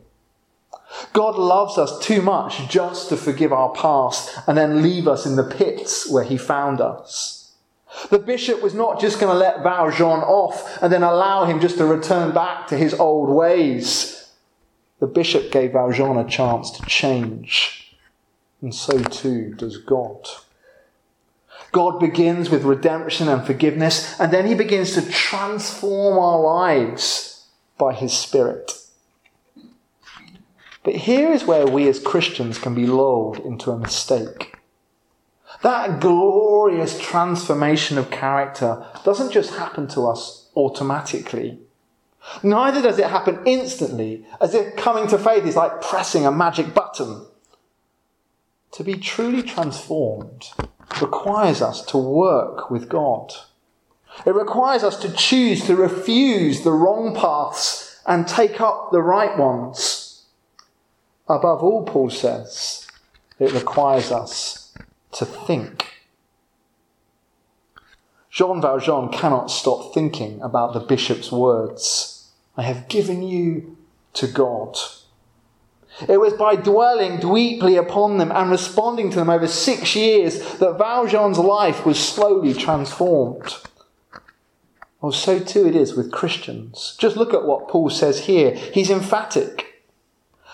God 1.14 1.37
loves 1.37 1.78
us 1.78 1.99
too 2.04 2.20
much 2.20 2.68
just 2.68 3.08
to 3.08 3.16
forgive 3.16 3.52
our 3.52 3.72
past 3.72 4.38
and 4.46 4.58
then 4.58 4.82
leave 4.82 5.08
us 5.08 5.25
in 5.25 5.37
the 5.37 5.44
pits 5.44 6.10
where 6.10 6.25
he 6.25 6.37
found 6.37 6.82
us. 6.82 7.54
The 8.10 8.18
bishop 8.18 8.62
was 8.62 8.75
not 8.75 9.00
just 9.00 9.18
going 9.18 9.32
to 9.32 9.38
let 9.38 9.62
Valjean 9.62 10.20
off 10.20 10.82
and 10.82 10.92
then 10.92 11.02
allow 11.02 11.46
him 11.46 11.58
just 11.58 11.78
to 11.78 11.87
return 11.87 12.34
back 12.34 12.66
to 12.66 12.76
his 12.76 12.92
old 12.92 13.30
ways. 13.30 14.19
The 15.00 15.07
bishop 15.07 15.50
gave 15.50 15.73
Valjean 15.73 16.16
a 16.16 16.28
chance 16.28 16.71
to 16.73 16.83
change. 16.87 17.97
And 18.62 18.75
so 18.75 19.02
too 19.02 19.54
does 19.54 19.78
God. 19.78 20.28
God 21.73 22.00
begins 22.00 22.50
with 22.50 22.64
redemption 22.64 23.28
and 23.28 23.45
forgiveness, 23.47 24.19
and 24.21 24.33
then 24.33 24.47
he 24.47 24.54
begins 24.54 24.95
to 24.95 25.11
transform 25.11 26.19
our 26.19 26.40
lives 26.40 27.47
by 27.78 27.95
his 27.95 28.12
Spirit. 28.12 28.73
But 30.83 30.97
here 30.97 31.30
is 31.33 31.45
where 31.45 31.66
we 31.66 31.88
as 31.88 31.99
Christians 31.99 32.59
can 32.59 32.75
be 32.75 32.87
lulled 32.87 33.38
into 33.38 33.71
a 33.71 33.78
mistake. 33.78 34.57
That 35.62 36.00
glorious 36.00 36.99
transformation 36.99 37.99
of 37.99 38.11
character 38.11 38.87
doesn't 39.04 39.33
just 39.33 39.54
happen 39.54 39.87
to 39.88 40.07
us 40.07 40.49
automatically. 40.57 41.59
Neither 42.42 42.82
does 42.82 42.98
it 42.98 43.06
happen 43.06 43.40
instantly, 43.46 44.26
as 44.40 44.54
if 44.54 44.76
coming 44.76 45.06
to 45.08 45.18
faith 45.18 45.44
is 45.44 45.56
like 45.56 45.80
pressing 45.80 46.26
a 46.26 46.32
magic 46.32 46.74
button. 46.74 47.26
To 48.72 48.84
be 48.84 48.94
truly 48.94 49.42
transformed, 49.42 50.50
requires 51.00 51.62
us 51.62 51.84
to 51.86 51.98
work 51.98 52.70
with 52.70 52.88
God. 52.88 53.32
It 54.26 54.34
requires 54.34 54.82
us 54.82 54.96
to 55.02 55.12
choose 55.12 55.66
to 55.66 55.76
refuse 55.76 56.62
the 56.62 56.72
wrong 56.72 57.14
paths 57.14 58.00
and 58.06 58.26
take 58.26 58.60
up 58.60 58.90
the 58.90 59.02
right 59.02 59.36
ones. 59.38 60.24
Above 61.28 61.62
all, 61.62 61.84
Paul 61.84 62.10
says, 62.10 62.88
it 63.38 63.52
requires 63.52 64.10
us 64.10 64.74
to 65.12 65.24
think. 65.24 65.89
Jean 68.30 68.60
Valjean 68.60 69.08
cannot 69.08 69.50
stop 69.50 69.92
thinking 69.92 70.40
about 70.40 70.72
the 70.72 70.80
bishop's 70.80 71.32
words. 71.32 72.30
I 72.56 72.62
have 72.62 72.88
given 72.88 73.22
you 73.22 73.76
to 74.14 74.26
God. 74.26 74.76
It 76.08 76.20
was 76.20 76.32
by 76.34 76.56
dwelling 76.56 77.18
deeply 77.18 77.76
upon 77.76 78.18
them 78.18 78.30
and 78.32 78.50
responding 78.50 79.10
to 79.10 79.16
them 79.16 79.30
over 79.30 79.49
six 79.49 79.96
years 79.96 80.58
that 80.58 80.78
Valjean's 80.78 81.38
life 81.38 81.84
was 81.84 81.99
slowly 81.99 82.54
transformed. 82.54 83.56
Well, 85.00 85.12
so 85.12 85.38
too 85.38 85.66
it 85.66 85.75
is 85.75 85.94
with 85.94 86.12
Christians. 86.12 86.96
Just 86.99 87.16
look 87.16 87.34
at 87.34 87.44
what 87.44 87.68
Paul 87.68 87.90
says 87.90 88.26
here. 88.26 88.54
He's 88.54 88.90
emphatic. 88.90 89.82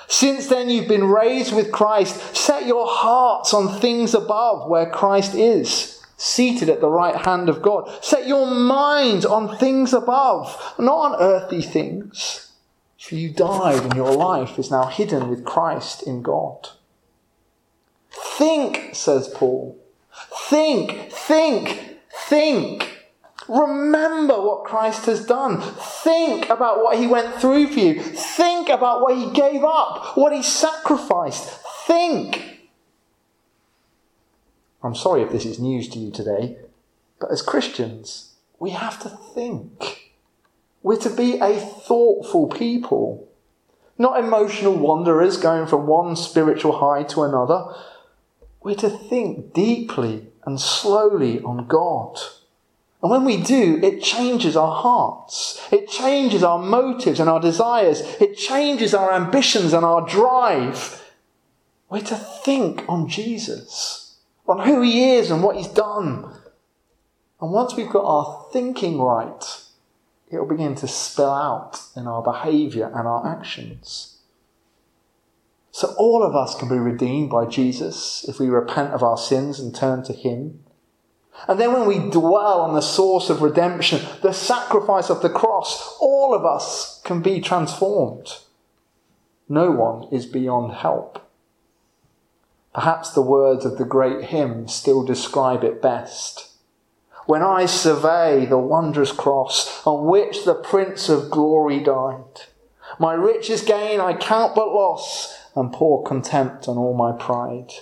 Since 0.09 0.47
then 0.47 0.71
you've 0.71 0.89
been 0.89 1.05
raised 1.05 1.55
with 1.55 1.73
Christ. 1.73 2.37
Set 2.37 2.67
your 2.67 2.87
hearts 2.87 3.53
on 3.53 3.81
things 3.81 4.15
above 4.15 4.69
where 4.69 4.89
Christ 4.89 5.35
is, 5.35 5.96
seated 6.17 6.69
at 6.69 6.81
the 6.81 6.89
right 6.89 7.17
hand 7.27 7.49
of 7.49 7.63
God. 7.63 7.91
Set 8.03 8.27
your 8.27 8.47
minds 8.47 9.25
on 9.25 9.57
things 9.59 9.93
above, 9.93 10.75
not 10.79 11.13
on 11.13 11.21
earthly 11.21 11.63
things. 11.63 12.53
For 12.99 13.15
you 13.15 13.31
died, 13.31 13.85
and 13.85 13.95
your 13.95 14.13
life 14.13 14.59
is 14.59 14.71
now 14.71 14.87
hidden 14.87 15.29
with 15.29 15.45
Christ 15.45 16.03
in 16.03 16.23
God. 16.23 16.71
Think, 18.11 18.95
says 18.95 19.29
Paul. 19.29 19.79
Think, 20.49 21.13
think, 21.13 21.99
think. 22.29 22.97
Remember 23.49 24.41
what 24.41 24.65
Christ 24.65 25.07
has 25.07 25.25
done. 25.25 25.61
Think 25.61 26.49
about 26.51 26.83
what 26.83 26.99
he 26.99 27.07
went 27.07 27.37
through 27.37 27.69
for 27.69 27.79
you. 27.79 28.01
Think 28.01 28.69
about 28.69 29.03
what 29.03 29.17
he 29.17 29.31
gave 29.31 29.63
up, 29.63 30.17
what 30.17 30.33
he 30.33 30.43
sacrificed. 30.43 31.49
Think. 31.87 32.56
I'm 34.87 34.95
sorry 34.95 35.23
if 35.23 35.31
this 35.31 35.45
is 35.45 35.59
news 35.59 35.89
to 35.91 35.99
you 35.99 36.11
today, 36.11 36.59
but 37.21 37.31
as 37.31 37.43
Christians, 37.43 38.35
we 38.59 38.71
have 38.71 39.01
to 39.03 39.09
think. 39.09 40.13
We're 40.83 40.97
to 40.99 41.11
be 41.11 41.39
a 41.39 41.59
thoughtful 41.59 42.47
people, 42.47 43.29
not 43.99 44.23
emotional 44.23 44.75
wanderers 44.75 45.37
going 45.37 45.67
from 45.67 45.87
one 45.87 46.17
spiritual 46.17 46.79
high 46.79 47.03
to 47.05 47.25
another. 47.25 47.75
We're 48.63 48.77
to 48.77 48.91
think 48.91 49.53
deeply 49.53 50.29
and 50.45 50.61
slowly 50.61 51.41
on 51.43 51.67
God 51.67 52.19
And 53.03 53.11
when 53.11 53.25
we 53.25 53.37
do, 53.43 53.79
it 53.83 54.03
changes 54.03 54.57
our 54.57 54.75
hearts. 54.75 55.61
It 55.71 55.89
changes 55.89 56.43
our 56.43 56.59
motives 56.59 57.21
and 57.21 57.29
our 57.29 57.41
desires. 57.41 58.01
It 58.21 58.37
changes 58.37 58.95
our 58.95 59.13
ambitions 59.13 59.73
and 59.73 59.85
our 59.85 60.07
drive. 60.09 61.05
We're 61.89 62.01
to 62.01 62.17
think 62.17 62.85
on 62.89 63.09
Jesus, 63.09 64.06
on 64.47 64.67
who 64.67 64.83
he 64.83 65.15
is 65.15 65.31
and 65.31 65.43
what 65.43 65.57
he's 65.57 65.69
done. 65.69 66.33
And 67.41 67.53
once 67.53 67.75
we've 67.75 67.91
got 67.91 68.05
our 68.05 68.47
thinking 68.53 69.01
right, 69.01 69.45
it'll 70.31 70.47
begin 70.47 70.75
to 70.77 70.89
spill 70.89 71.33
out 71.33 71.81
in 71.95 72.07
our 72.07 72.23
behavior 72.23 72.87
and 72.87 73.07
our 73.07 73.27
actions. 73.27 74.19
So 75.71 75.95
all 75.99 76.23
of 76.23 76.35
us 76.35 76.55
can 76.55 76.69
be 76.69 76.79
redeemed 76.79 77.29
by 77.29 77.45
Jesus 77.45 78.25
if 78.27 78.41
we 78.41 78.49
repent 78.49 78.95
of 78.95 79.03
our 79.03 79.19
sins 79.19 79.61
and 79.61 79.75
turn 79.75 80.03
to 80.05 80.15
him. 80.15 80.61
And 81.47 81.61
then 81.61 81.75
when 81.75 81.87
we 81.87 81.99
dwell 81.99 82.63
on 82.63 82.75
the 82.75 82.81
source 82.81 83.29
of 83.29 83.43
redemption, 83.43 84.01
the 84.23 84.33
sacrifice 84.33 85.11
of 85.11 85.21
the 85.21 85.29
cross, 85.29 85.99
all 86.01 86.35
of 86.35 86.47
us 86.47 87.03
can 87.05 87.21
be 87.21 87.41
transformed. 87.41 88.39
No 89.51 89.71
one 89.71 90.09
is 90.11 90.25
beyond 90.25 90.73
help. 90.73 91.26
Perhaps 92.77 93.13
the 93.13 93.23
words 93.23 93.65
of 93.65 93.79
the 93.79 93.87
great 93.87 94.25
hymn 94.25 94.69
still 94.69 95.03
describe 95.03 95.65
it 95.65 95.81
best. 95.81 96.51
When 97.25 97.43
I 97.43 97.65
survey 97.65 98.45
the 98.45 98.59
wondrous 98.59 99.13
cross 99.13 99.87
on 99.87 100.05
which 100.05 100.45
the 100.45 100.55
Prince 100.55 101.09
of 101.09 101.31
Glory 101.31 101.83
died, 101.83 102.43
my 102.99 103.15
richest 103.15 103.65
gain 103.67 103.99
I 103.99 104.13
count 104.13 104.55
but 104.55 104.75
loss 104.75 105.39
and 105.55 105.73
pour 105.73 106.05
contempt 106.05 106.69
on 106.69 106.77
all 106.77 106.93
my 106.93 107.13
pride. 107.13 107.73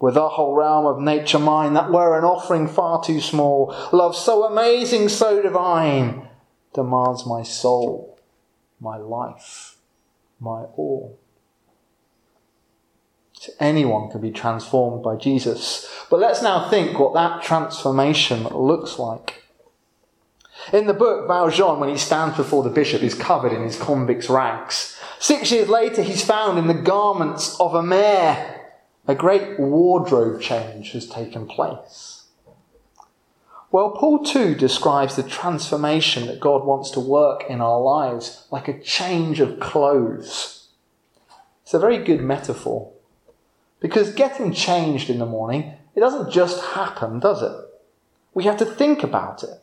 With 0.00 0.14
the 0.14 0.30
whole 0.30 0.54
realm 0.54 0.86
of 0.86 0.98
nature 0.98 1.38
mine, 1.38 1.74
that 1.74 1.92
were 1.92 2.18
an 2.18 2.24
offering 2.24 2.68
far 2.68 3.04
too 3.04 3.20
small. 3.20 3.76
Love 3.92 4.16
so 4.16 4.44
amazing, 4.44 5.10
so 5.10 5.42
divine, 5.42 6.30
demands 6.72 7.26
my 7.26 7.42
soul, 7.42 8.18
my 8.80 8.96
life, 8.96 9.76
my 10.40 10.62
all. 10.78 11.18
So 13.42 13.52
anyone 13.58 14.08
can 14.08 14.20
be 14.20 14.30
transformed 14.30 15.02
by 15.02 15.16
Jesus. 15.16 15.92
But 16.08 16.20
let's 16.20 16.42
now 16.42 16.70
think 16.70 16.96
what 16.96 17.14
that 17.14 17.42
transformation 17.42 18.44
looks 18.44 19.00
like. 19.00 19.42
In 20.72 20.86
the 20.86 20.94
book, 20.94 21.26
Valjean, 21.26 21.80
when 21.80 21.88
he 21.88 21.96
stands 21.96 22.36
before 22.36 22.62
the 22.62 22.70
bishop, 22.70 23.02
is 23.02 23.16
covered 23.16 23.52
in 23.52 23.64
his 23.64 23.76
convict's 23.76 24.30
rags. 24.30 24.96
Six 25.18 25.50
years 25.50 25.68
later, 25.68 26.02
he's 26.02 26.24
found 26.24 26.56
in 26.56 26.68
the 26.68 26.82
garments 26.88 27.58
of 27.58 27.74
a 27.74 27.82
mayor 27.82 28.60
a 29.08 29.14
great 29.16 29.58
wardrobe 29.58 30.40
change 30.40 30.92
has 30.92 31.08
taken 31.08 31.48
place. 31.48 32.26
Well, 33.72 33.90
Paul 33.90 34.22
too 34.22 34.54
describes 34.54 35.16
the 35.16 35.24
transformation 35.24 36.28
that 36.28 36.38
God 36.38 36.64
wants 36.64 36.92
to 36.92 37.00
work 37.00 37.42
in 37.50 37.60
our 37.60 37.80
lives 37.80 38.46
like 38.52 38.68
a 38.68 38.80
change 38.80 39.40
of 39.40 39.58
clothes. 39.58 40.68
It's 41.64 41.74
a 41.74 41.80
very 41.80 41.98
good 41.98 42.20
metaphor. 42.20 42.92
Because 43.82 44.14
getting 44.14 44.52
changed 44.52 45.10
in 45.10 45.18
the 45.18 45.26
morning, 45.26 45.74
it 45.94 46.00
doesn't 46.00 46.30
just 46.30 46.64
happen, 46.64 47.18
does 47.18 47.42
it? 47.42 47.52
We 48.32 48.44
have 48.44 48.56
to 48.58 48.64
think 48.64 49.02
about 49.02 49.42
it. 49.42 49.60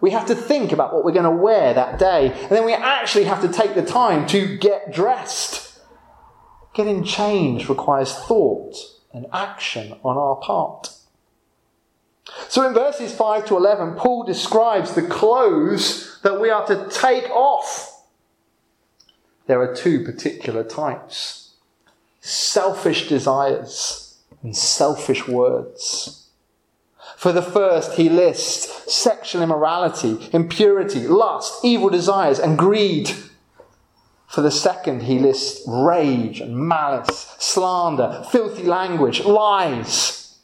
We 0.00 0.10
have 0.10 0.26
to 0.26 0.34
think 0.34 0.72
about 0.72 0.92
what 0.92 1.04
we're 1.04 1.12
going 1.12 1.24
to 1.24 1.42
wear 1.42 1.72
that 1.72 1.98
day, 1.98 2.30
and 2.30 2.50
then 2.50 2.66
we 2.66 2.74
actually 2.74 3.24
have 3.24 3.40
to 3.40 3.48
take 3.48 3.74
the 3.74 3.82
time 3.82 4.26
to 4.28 4.58
get 4.58 4.92
dressed. 4.92 5.80
Getting 6.74 7.02
changed 7.02 7.70
requires 7.70 8.14
thought 8.14 8.76
and 9.14 9.26
action 9.32 9.94
on 10.04 10.18
our 10.18 10.36
part. 10.36 10.90
So 12.48 12.66
in 12.66 12.74
verses 12.74 13.14
5 13.14 13.46
to 13.46 13.56
11, 13.56 13.94
Paul 13.94 14.24
describes 14.24 14.94
the 14.94 15.02
clothes 15.02 16.20
that 16.22 16.38
we 16.38 16.50
are 16.50 16.66
to 16.66 16.88
take 16.90 17.30
off. 17.30 18.04
There 19.46 19.62
are 19.62 19.74
two 19.74 20.04
particular 20.04 20.62
types 20.62 21.45
selfish 22.26 23.08
desires 23.08 24.18
and 24.42 24.56
selfish 24.56 25.28
words. 25.28 26.28
For 27.16 27.30
the 27.30 27.42
first, 27.42 27.92
he 27.92 28.08
lists 28.08 28.92
sexual 28.92 29.42
immorality, 29.42 30.28
impurity, 30.32 31.06
lust, 31.06 31.64
evil 31.64 31.88
desires, 31.88 32.40
and 32.40 32.58
greed. 32.58 33.12
For 34.26 34.42
the 34.42 34.50
second, 34.50 35.04
he 35.04 35.20
lists 35.20 35.62
rage 35.68 36.40
and 36.40 36.56
malice, 36.56 37.36
slander, 37.38 38.24
filthy 38.30 38.64
language, 38.64 39.24
lies. 39.24 40.36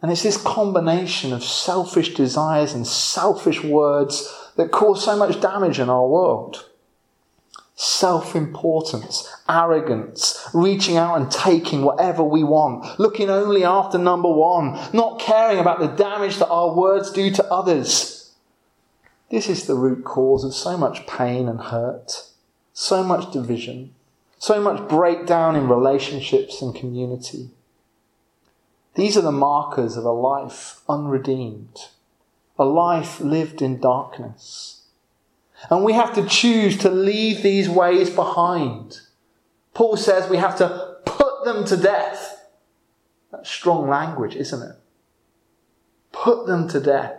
And 0.00 0.10
it's 0.10 0.22
this 0.22 0.42
combination 0.42 1.34
of 1.34 1.44
selfish 1.44 2.14
desires 2.14 2.72
and 2.72 2.86
selfish 2.86 3.62
words 3.62 4.50
that 4.56 4.72
cause 4.72 5.04
so 5.04 5.16
much 5.16 5.40
damage 5.40 5.78
in 5.78 5.90
our 5.90 6.08
world. 6.08 6.64
Self 7.84 8.36
importance, 8.36 9.28
arrogance, 9.48 10.48
reaching 10.54 10.96
out 10.96 11.16
and 11.16 11.30
taking 11.30 11.82
whatever 11.82 12.22
we 12.22 12.44
want, 12.44 13.00
looking 13.00 13.28
only 13.28 13.64
after 13.64 13.98
number 13.98 14.30
one, 14.30 14.78
not 14.92 15.18
caring 15.18 15.58
about 15.58 15.80
the 15.80 15.88
damage 15.88 16.36
that 16.36 16.48
our 16.48 16.74
words 16.74 17.10
do 17.10 17.30
to 17.32 17.44
others 17.52 18.22
this 19.32 19.48
is 19.48 19.64
the 19.64 19.74
root 19.74 20.04
cause 20.04 20.44
of 20.44 20.52
so 20.52 20.76
much 20.76 21.06
pain 21.06 21.48
and 21.48 21.58
hurt, 21.58 22.28
so 22.74 23.02
much 23.02 23.32
division, 23.32 23.94
so 24.38 24.60
much 24.60 24.86
breakdown 24.90 25.56
in 25.56 25.70
relationships 25.70 26.60
and 26.60 26.74
community. 26.74 27.48
These 28.94 29.16
are 29.16 29.22
the 29.22 29.32
markers 29.32 29.96
of 29.96 30.04
a 30.04 30.10
life 30.10 30.82
unredeemed, 30.86 31.78
a 32.58 32.66
life 32.66 33.22
lived 33.22 33.62
in 33.62 33.80
darkness. 33.80 34.81
And 35.70 35.84
we 35.84 35.92
have 35.92 36.14
to 36.14 36.26
choose 36.26 36.76
to 36.78 36.90
leave 36.90 37.42
these 37.42 37.68
ways 37.68 38.10
behind. 38.10 39.00
Paul 39.74 39.96
says 39.96 40.28
we 40.28 40.36
have 40.36 40.56
to 40.58 40.96
put 41.06 41.44
them 41.44 41.64
to 41.66 41.76
death. 41.76 42.48
That's 43.30 43.50
strong 43.50 43.88
language, 43.88 44.36
isn't 44.36 44.62
it? 44.62 44.76
Put 46.12 46.46
them 46.46 46.68
to 46.68 46.80
death 46.80 47.18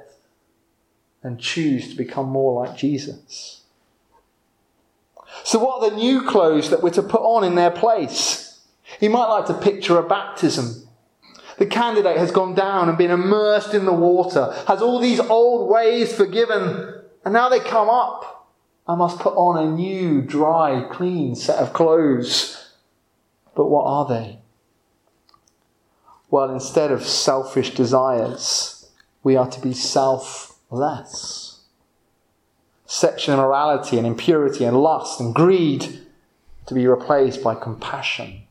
and 1.23 1.39
choose 1.39 1.89
to 1.89 1.95
become 1.95 2.27
more 2.27 2.65
like 2.65 2.77
Jesus. 2.77 3.61
So, 5.43 5.57
what 5.57 5.81
are 5.81 5.89
the 5.89 5.95
new 5.95 6.27
clothes 6.27 6.69
that 6.69 6.83
we're 6.83 6.91
to 6.91 7.01
put 7.01 7.21
on 7.21 7.43
in 7.43 7.55
their 7.55 7.71
place? 7.71 8.61
You 8.99 9.09
might 9.09 9.27
like 9.27 9.47
to 9.47 9.53
picture 9.53 9.97
a 9.97 10.07
baptism. 10.07 10.87
The 11.57 11.65
candidate 11.65 12.17
has 12.17 12.31
gone 12.31 12.55
down 12.55 12.89
and 12.89 12.97
been 12.97 13.11
immersed 13.11 13.73
in 13.73 13.85
the 13.85 13.93
water, 13.93 14.53
has 14.67 14.81
all 14.81 14.99
these 14.99 15.19
old 15.19 15.69
ways 15.69 16.13
forgiven, 16.13 17.01
and 17.25 17.33
now 17.33 17.49
they 17.49 17.59
come 17.59 17.89
up. 17.89 18.32
I 18.87 18.95
must 18.95 19.19
put 19.19 19.35
on 19.35 19.57
a 19.57 19.71
new, 19.71 20.21
dry, 20.21 20.85
clean 20.91 21.35
set 21.35 21.59
of 21.59 21.71
clothes. 21.73 22.71
But 23.55 23.69
what 23.69 23.85
are 23.85 24.05
they? 24.07 24.39
Well, 26.29 26.51
instead 26.51 26.91
of 26.91 27.03
selfish 27.03 27.75
desires, 27.75 28.89
we 29.23 29.35
are 29.35 29.49
to 29.49 29.61
be 29.61 29.73
self 29.73 30.59
less. 30.69 31.61
Sexual 32.85 33.35
immorality 33.35 33.97
and 33.97 34.05
impurity 34.05 34.65
and 34.65 34.81
lust 34.81 35.19
and 35.19 35.33
greed 35.33 36.01
to 36.65 36.73
be 36.73 36.87
replaced 36.87 37.43
by 37.43 37.55
compassion 37.55 38.43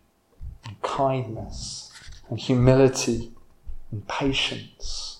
and 0.64 0.80
kindness 0.82 1.90
and 2.28 2.38
humility 2.38 3.32
and 3.90 4.06
patience. 4.08 5.11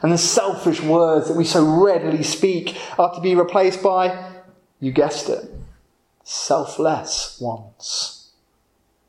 And 0.00 0.12
the 0.12 0.18
selfish 0.18 0.80
words 0.80 1.28
that 1.28 1.36
we 1.36 1.44
so 1.44 1.64
readily 1.84 2.22
speak 2.22 2.78
are 2.98 3.14
to 3.14 3.20
be 3.20 3.34
replaced 3.34 3.82
by, 3.82 4.32
you 4.80 4.90
guessed 4.90 5.28
it, 5.28 5.50
selfless 6.24 7.38
ones. 7.40 8.30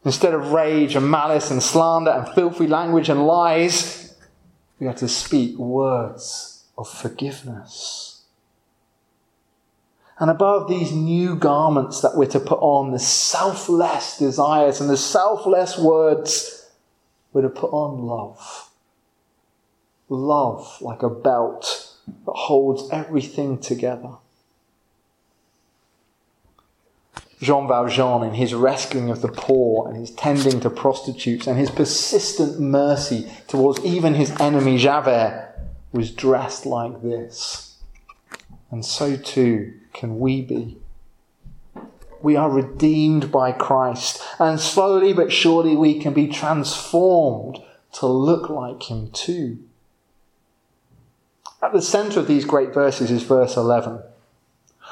Instead 0.06 0.34
of 0.34 0.52
rage 0.52 0.96
and 0.96 1.10
malice 1.10 1.50
and 1.50 1.64
slander 1.64 2.12
and 2.12 2.28
filthy 2.36 2.68
language 2.68 3.08
and 3.08 3.26
lies, 3.26 4.16
we 4.80 4.88
are 4.88 4.94
to 4.96 5.08
speak 5.08 5.58
words 5.58 6.66
of 6.78 6.90
forgiveness. 6.90 8.24
And 10.20 10.30
above 10.30 10.68
these 10.68 10.92
new 10.92 11.36
garments 11.36 12.02
that 12.02 12.16
we're 12.16 12.28
to 12.28 12.40
put 12.40 12.60
on, 12.60 12.92
the 12.92 13.00
selfless 13.00 14.18
desires 14.18 14.80
and 14.80 14.90
the 14.90 14.98
selfless 14.98 15.78
words, 15.78 16.70
we're 17.32 17.42
to 17.42 17.50
put 17.50 17.72
on 17.72 18.06
love. 18.06 18.70
Love 20.14 20.80
like 20.80 21.02
a 21.02 21.10
belt 21.10 21.96
that 22.26 22.34
holds 22.34 22.88
everything 22.92 23.58
together. 23.58 24.12
Jean 27.42 27.68
Valjean, 27.68 28.24
in 28.24 28.36
his 28.36 28.54
rescuing 28.54 29.10
of 29.10 29.24
the 29.24 29.28
poor 29.28 29.90
and 29.90 29.98
his 29.98 30.12
tending 30.12 30.60
to 30.60 30.70
prostitutes 30.70 31.48
and 31.48 31.58
his 31.58 31.72
persistent 31.72 32.60
mercy 32.60 33.28
towards 33.48 33.84
even 33.84 34.14
his 34.14 34.40
enemy 34.40 34.78
Javert, 34.78 35.50
was 35.92 36.12
dressed 36.12 36.68
like 36.68 37.02
this. 37.02 37.80
And 38.70 38.86
so 38.86 39.18
too 39.18 39.74
can 39.94 40.20
we 40.20 40.44
be. 40.44 40.78
We 42.22 42.36
are 42.36 42.52
redeemed 42.52 43.32
by 43.32 43.52
Christ, 43.52 44.22
and 44.38 44.60
slowly 44.60 45.12
but 45.12 45.34
surely 45.34 45.76
we 45.76 46.00
can 46.00 46.14
be 46.14 46.28
transformed 46.28 47.64
to 47.94 48.06
look 48.06 48.48
like 48.48 48.84
Him 48.84 49.10
too. 49.10 49.58
At 51.64 51.72
the 51.72 51.82
centre 51.82 52.20
of 52.20 52.28
these 52.28 52.44
great 52.44 52.74
verses 52.74 53.10
is 53.10 53.24
verse 53.24 53.56
11, 53.56 54.04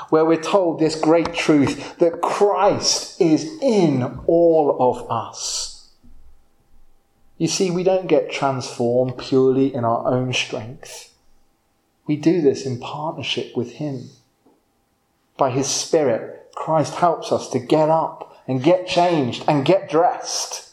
where 0.07 0.23
we're 0.23 0.41
told 0.41 0.79
this 0.79 0.95
great 0.95 1.33
truth 1.33 1.97
that 1.97 2.21
Christ 2.21 3.19
is 3.19 3.59
in 3.61 4.21
all 4.25 4.77
of 4.79 5.11
us. 5.11 5.89
You 7.37 7.49
see, 7.49 7.71
we 7.71 7.83
don't 7.83 8.07
get 8.07 8.31
transformed 8.31 9.17
purely 9.17 9.73
in 9.73 9.83
our 9.83 10.07
own 10.07 10.31
strength. 10.31 11.13
We 12.07 12.15
do 12.15 12.39
this 12.39 12.65
in 12.65 12.79
partnership 12.79 13.57
with 13.57 13.73
Him. 13.73 14.11
By 15.35 15.49
His 15.49 15.67
Spirit, 15.67 16.53
Christ 16.55 16.95
helps 16.95 17.33
us 17.33 17.49
to 17.49 17.59
get 17.59 17.89
up 17.89 18.41
and 18.47 18.63
get 18.63 18.87
changed 18.87 19.43
and 19.45 19.65
get 19.65 19.89
dressed. 19.89 20.69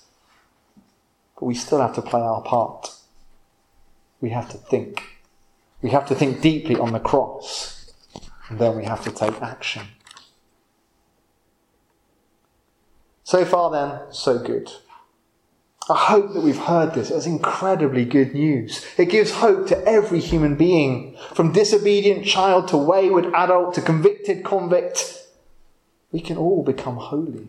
But 1.35 1.47
we 1.47 1.55
still 1.55 1.81
have 1.81 1.97
to 1.97 2.03
play 2.03 2.21
our 2.21 2.43
part. 2.43 2.95
We 4.21 4.31
have 4.31 4.49
to 4.51 4.59
think. 4.59 5.18
We 5.83 5.91
have 5.91 6.07
to 6.09 6.15
think 6.15 6.41
deeply 6.41 6.77
on 6.77 6.93
the 6.93 7.01
cross. 7.01 7.93
And 8.49 8.59
then 8.59 8.77
we 8.77 8.85
have 8.85 9.05
to 9.05 9.11
take 9.11 9.41
action. 9.43 9.83
So 13.25 13.45
far, 13.45 13.71
then, 13.71 14.13
so 14.13 14.39
good. 14.39 14.71
I 15.91 15.97
hope 15.97 16.33
that 16.35 16.43
we've 16.43 16.59
heard 16.59 16.95
this 16.95 17.11
as 17.11 17.27
incredibly 17.27 18.05
good 18.05 18.35
news. 18.35 18.85
It 18.99 19.07
gives 19.07 19.33
hope 19.33 19.67
to 19.69 19.87
every 19.87 20.21
human 20.21 20.57
being, 20.57 21.17
from 21.35 21.53
disobedient 21.53 22.27
child 22.27 22.69
to 22.69 22.77
wayward 22.77 23.27
adult 23.35 23.75
to 23.75 23.83
convicted 23.83 24.45
convict. 24.45 25.27
We 26.11 26.21
can 26.21 26.37
all 26.37 26.63
become 26.63 26.97
holy. 26.97 27.49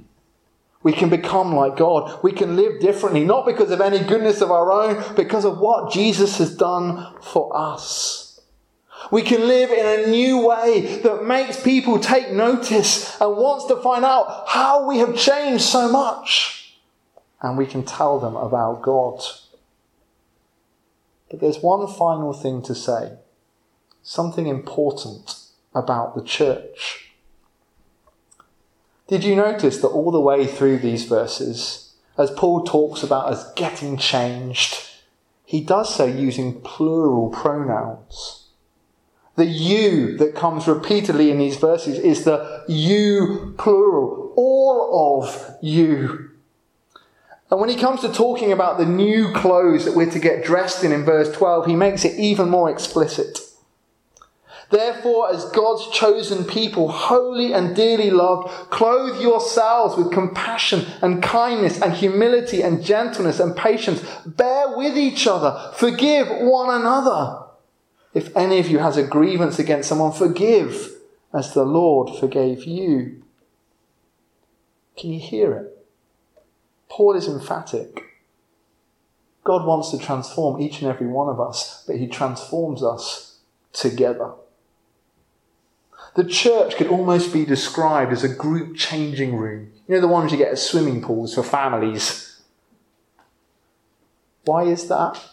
We 0.81 0.93
can 0.93 1.09
become 1.09 1.53
like 1.53 1.75
God. 1.75 2.23
We 2.23 2.31
can 2.31 2.55
live 2.55 2.79
differently, 2.79 3.25
not 3.25 3.45
because 3.45 3.69
of 3.71 3.81
any 3.81 3.99
goodness 3.99 4.41
of 4.41 4.49
our 4.49 4.71
own, 4.71 5.15
because 5.15 5.43
of 5.43 5.59
what 5.59 5.91
Jesus 5.91 6.37
has 6.37 6.55
done 6.55 7.15
for 7.21 7.55
us. 7.55 8.39
We 9.11 9.21
can 9.21 9.47
live 9.47 9.71
in 9.71 9.85
a 9.85 10.11
new 10.11 10.45
way 10.47 11.01
that 11.03 11.25
makes 11.25 11.61
people 11.61 11.99
take 11.99 12.31
notice 12.31 13.19
and 13.19 13.35
wants 13.35 13.65
to 13.65 13.77
find 13.77 14.05
out 14.05 14.45
how 14.47 14.87
we 14.87 14.99
have 14.99 15.17
changed 15.17 15.63
so 15.63 15.91
much. 15.91 16.77
And 17.41 17.57
we 17.57 17.65
can 17.65 17.83
tell 17.83 18.19
them 18.19 18.35
about 18.35 18.81
God. 18.81 19.21
But 21.29 21.39
there's 21.39 21.59
one 21.59 21.87
final 21.87 22.33
thing 22.33 22.61
to 22.63 22.75
say 22.75 23.17
something 24.03 24.47
important 24.47 25.35
about 25.73 26.15
the 26.15 26.23
church. 26.23 27.08
Did 29.09 29.23
you 29.23 29.35
notice 29.35 29.79
that 29.79 29.87
all 29.87 30.11
the 30.11 30.21
way 30.21 30.45
through 30.45 30.77
these 30.77 31.05
verses, 31.05 31.95
as 32.15 32.29
Paul 32.29 32.63
talks 32.63 33.01
about 33.01 33.25
us 33.25 33.51
getting 33.53 33.97
changed, 33.97 34.87
he 35.45 35.61
does 35.61 35.95
so 35.95 36.05
using 36.05 36.61
plural 36.61 37.29
pronouns. 37.29 38.49
The 39.35 39.45
you 39.45 40.15
that 40.17 40.35
comes 40.35 40.67
repeatedly 40.67 41.31
in 41.31 41.39
these 41.39 41.57
verses 41.57 41.97
is 41.97 42.23
the 42.23 42.63
you 42.67 43.55
plural, 43.57 44.31
all 44.35 45.23
of 45.23 45.55
you. 45.59 46.29
And 47.49 47.59
when 47.59 47.69
he 47.69 47.77
comes 47.77 48.01
to 48.01 48.13
talking 48.13 48.51
about 48.51 48.77
the 48.77 48.85
new 48.85 49.33
clothes 49.33 49.85
that 49.85 49.95
we're 49.95 50.11
to 50.11 50.19
get 50.19 50.45
dressed 50.45 50.83
in 50.83 50.91
in 50.91 51.03
verse 51.03 51.35
12, 51.35 51.65
he 51.65 51.75
makes 51.75 52.05
it 52.05 52.19
even 52.19 52.47
more 52.47 52.69
explicit. 52.69 53.39
Therefore, 54.69 55.33
as 55.33 55.45
God's 55.45 55.89
chosen 55.89 56.43
people, 56.43 56.89
holy 56.89 57.53
and 57.53 57.75
dearly 57.75 58.11
loved, 58.11 58.49
clothe 58.69 59.19
yourselves 59.19 59.97
with 59.97 60.11
compassion 60.11 60.85
and 61.01 61.23
kindness 61.23 61.81
and 61.81 61.93
humility 61.93 62.61
and 62.61 62.83
gentleness 62.83 63.39
and 63.39 63.55
patience. 63.55 64.03
Bear 64.27 64.77
with 64.77 64.95
each 64.95 65.25
other. 65.25 65.71
Forgive 65.75 66.27
one 66.29 66.69
another. 66.69 67.45
If 68.13 68.35
any 68.35 68.59
of 68.59 68.67
you 68.67 68.79
has 68.79 68.95
a 68.95 69.03
grievance 69.03 69.57
against 69.57 69.89
someone, 69.89 70.11
forgive 70.11 70.91
as 71.33 71.53
the 71.53 71.63
Lord 71.63 72.19
forgave 72.19 72.65
you. 72.65 73.23
Can 74.97 75.11
you 75.11 75.19
hear 75.19 75.53
it? 75.53 75.85
Paul 76.89 77.15
is 77.15 77.27
emphatic. 77.27 78.03
God 79.43 79.65
wants 79.65 79.89
to 79.91 79.97
transform 79.97 80.61
each 80.61 80.81
and 80.81 80.91
every 80.91 81.07
one 81.07 81.29
of 81.29 81.39
us, 81.39 81.83
but 81.87 81.95
he 81.95 82.07
transforms 82.07 82.83
us 82.83 83.37
together. 83.73 84.33
The 86.15 86.23
church 86.23 86.75
could 86.75 86.87
almost 86.87 87.31
be 87.31 87.45
described 87.45 88.11
as 88.11 88.23
a 88.23 88.33
group 88.33 88.75
changing 88.75 89.35
room. 89.35 89.71
You 89.87 89.95
know, 89.95 90.01
the 90.01 90.07
ones 90.07 90.31
you 90.31 90.37
get 90.37 90.51
at 90.51 90.59
swimming 90.59 91.01
pools 91.01 91.35
for 91.35 91.43
families. 91.43 92.41
Why 94.45 94.63
is 94.63 94.87
that? 94.87 95.23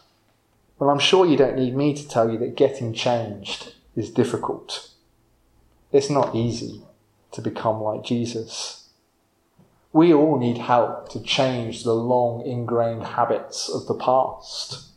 Well, 0.79 0.91
I'm 0.91 0.99
sure 0.99 1.25
you 1.25 1.37
don't 1.37 1.57
need 1.57 1.75
me 1.75 1.95
to 1.95 2.09
tell 2.09 2.31
you 2.31 2.39
that 2.39 2.57
getting 2.57 2.93
changed 2.93 3.75
is 3.95 4.11
difficult. 4.11 4.91
It's 5.91 6.11
not 6.11 6.35
easy 6.35 6.83
to 7.33 7.41
become 7.41 7.81
like 7.81 8.05
Jesus. 8.05 8.89
We 9.93 10.13
all 10.13 10.39
need 10.39 10.59
help 10.59 11.09
to 11.11 11.23
change 11.23 11.83
the 11.83 11.95
long 11.95 12.47
ingrained 12.47 13.05
habits 13.05 13.71
of 13.71 13.87
the 13.87 13.95
past. 13.95 14.91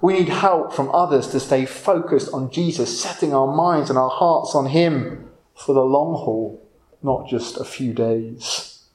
We 0.00 0.14
need 0.14 0.28
help 0.28 0.72
from 0.72 0.90
others 0.90 1.28
to 1.28 1.40
stay 1.40 1.66
focused 1.66 2.32
on 2.32 2.50
Jesus, 2.50 3.00
setting 3.00 3.32
our 3.32 3.54
minds 3.54 3.90
and 3.90 3.98
our 3.98 4.10
hearts 4.10 4.54
on 4.54 4.66
Him 4.66 5.30
for 5.54 5.74
the 5.74 5.84
long 5.84 6.14
haul, 6.14 6.66
not 7.02 7.28
just 7.28 7.56
a 7.56 7.64
few 7.64 7.92
days. 7.92 8.86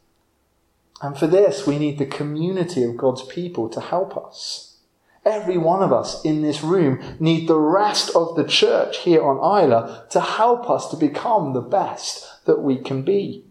And 1.01 1.17
for 1.17 1.27
this, 1.27 1.65
we 1.65 1.79
need 1.79 1.97
the 1.97 2.05
community 2.05 2.83
of 2.83 2.97
God's 2.97 3.23
people 3.23 3.69
to 3.69 3.79
help 3.79 4.17
us. 4.17 4.77
Every 5.25 5.57
one 5.57 5.83
of 5.83 5.93
us 5.93 6.23
in 6.23 6.41
this 6.41 6.63
room 6.63 7.01
need 7.19 7.47
the 7.47 7.59
rest 7.59 8.15
of 8.15 8.35
the 8.35 8.43
church 8.43 8.99
here 8.99 9.23
on 9.23 9.37
Islay 9.37 10.01
to 10.11 10.21
help 10.21 10.69
us 10.69 10.89
to 10.89 10.97
become 10.97 11.53
the 11.53 11.61
best 11.61 12.45
that 12.45 12.61
we 12.61 12.77
can 12.77 13.03
be. 13.03 13.43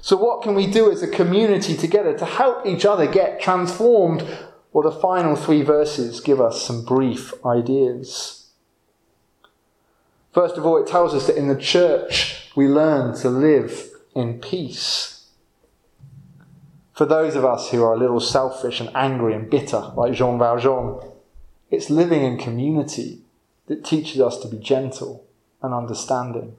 So, 0.00 0.16
what 0.16 0.42
can 0.42 0.54
we 0.54 0.66
do 0.66 0.90
as 0.90 1.02
a 1.02 1.08
community 1.08 1.76
together 1.76 2.16
to 2.18 2.24
help 2.24 2.66
each 2.66 2.84
other 2.84 3.06
get 3.06 3.40
transformed 3.40 4.26
well, 4.72 4.90
the 4.90 4.98
final 4.98 5.36
three 5.36 5.62
verses 5.62 6.20
give 6.20 6.40
us 6.40 6.62
some 6.62 6.84
brief 6.84 7.34
ideas. 7.44 8.50
First 10.32 10.56
of 10.56 10.64
all, 10.64 10.78
it 10.78 10.86
tells 10.86 11.14
us 11.14 11.26
that 11.26 11.36
in 11.36 11.48
the 11.48 11.56
church 11.56 12.50
we 12.56 12.66
learn 12.66 13.14
to 13.18 13.28
live 13.28 13.90
in 14.14 14.40
peace. 14.40 15.28
For 16.94 17.04
those 17.04 17.36
of 17.36 17.44
us 17.44 17.70
who 17.70 17.82
are 17.82 17.94
a 17.94 17.98
little 17.98 18.20
selfish 18.20 18.80
and 18.80 18.90
angry 18.94 19.34
and 19.34 19.50
bitter, 19.50 19.92
like 19.94 20.14
Jean 20.14 20.38
Valjean, 20.38 21.00
it's 21.70 21.90
living 21.90 22.22
in 22.22 22.38
community 22.38 23.20
that 23.66 23.84
teaches 23.84 24.20
us 24.20 24.38
to 24.38 24.48
be 24.48 24.58
gentle 24.58 25.26
and 25.62 25.74
understanding. 25.74 26.56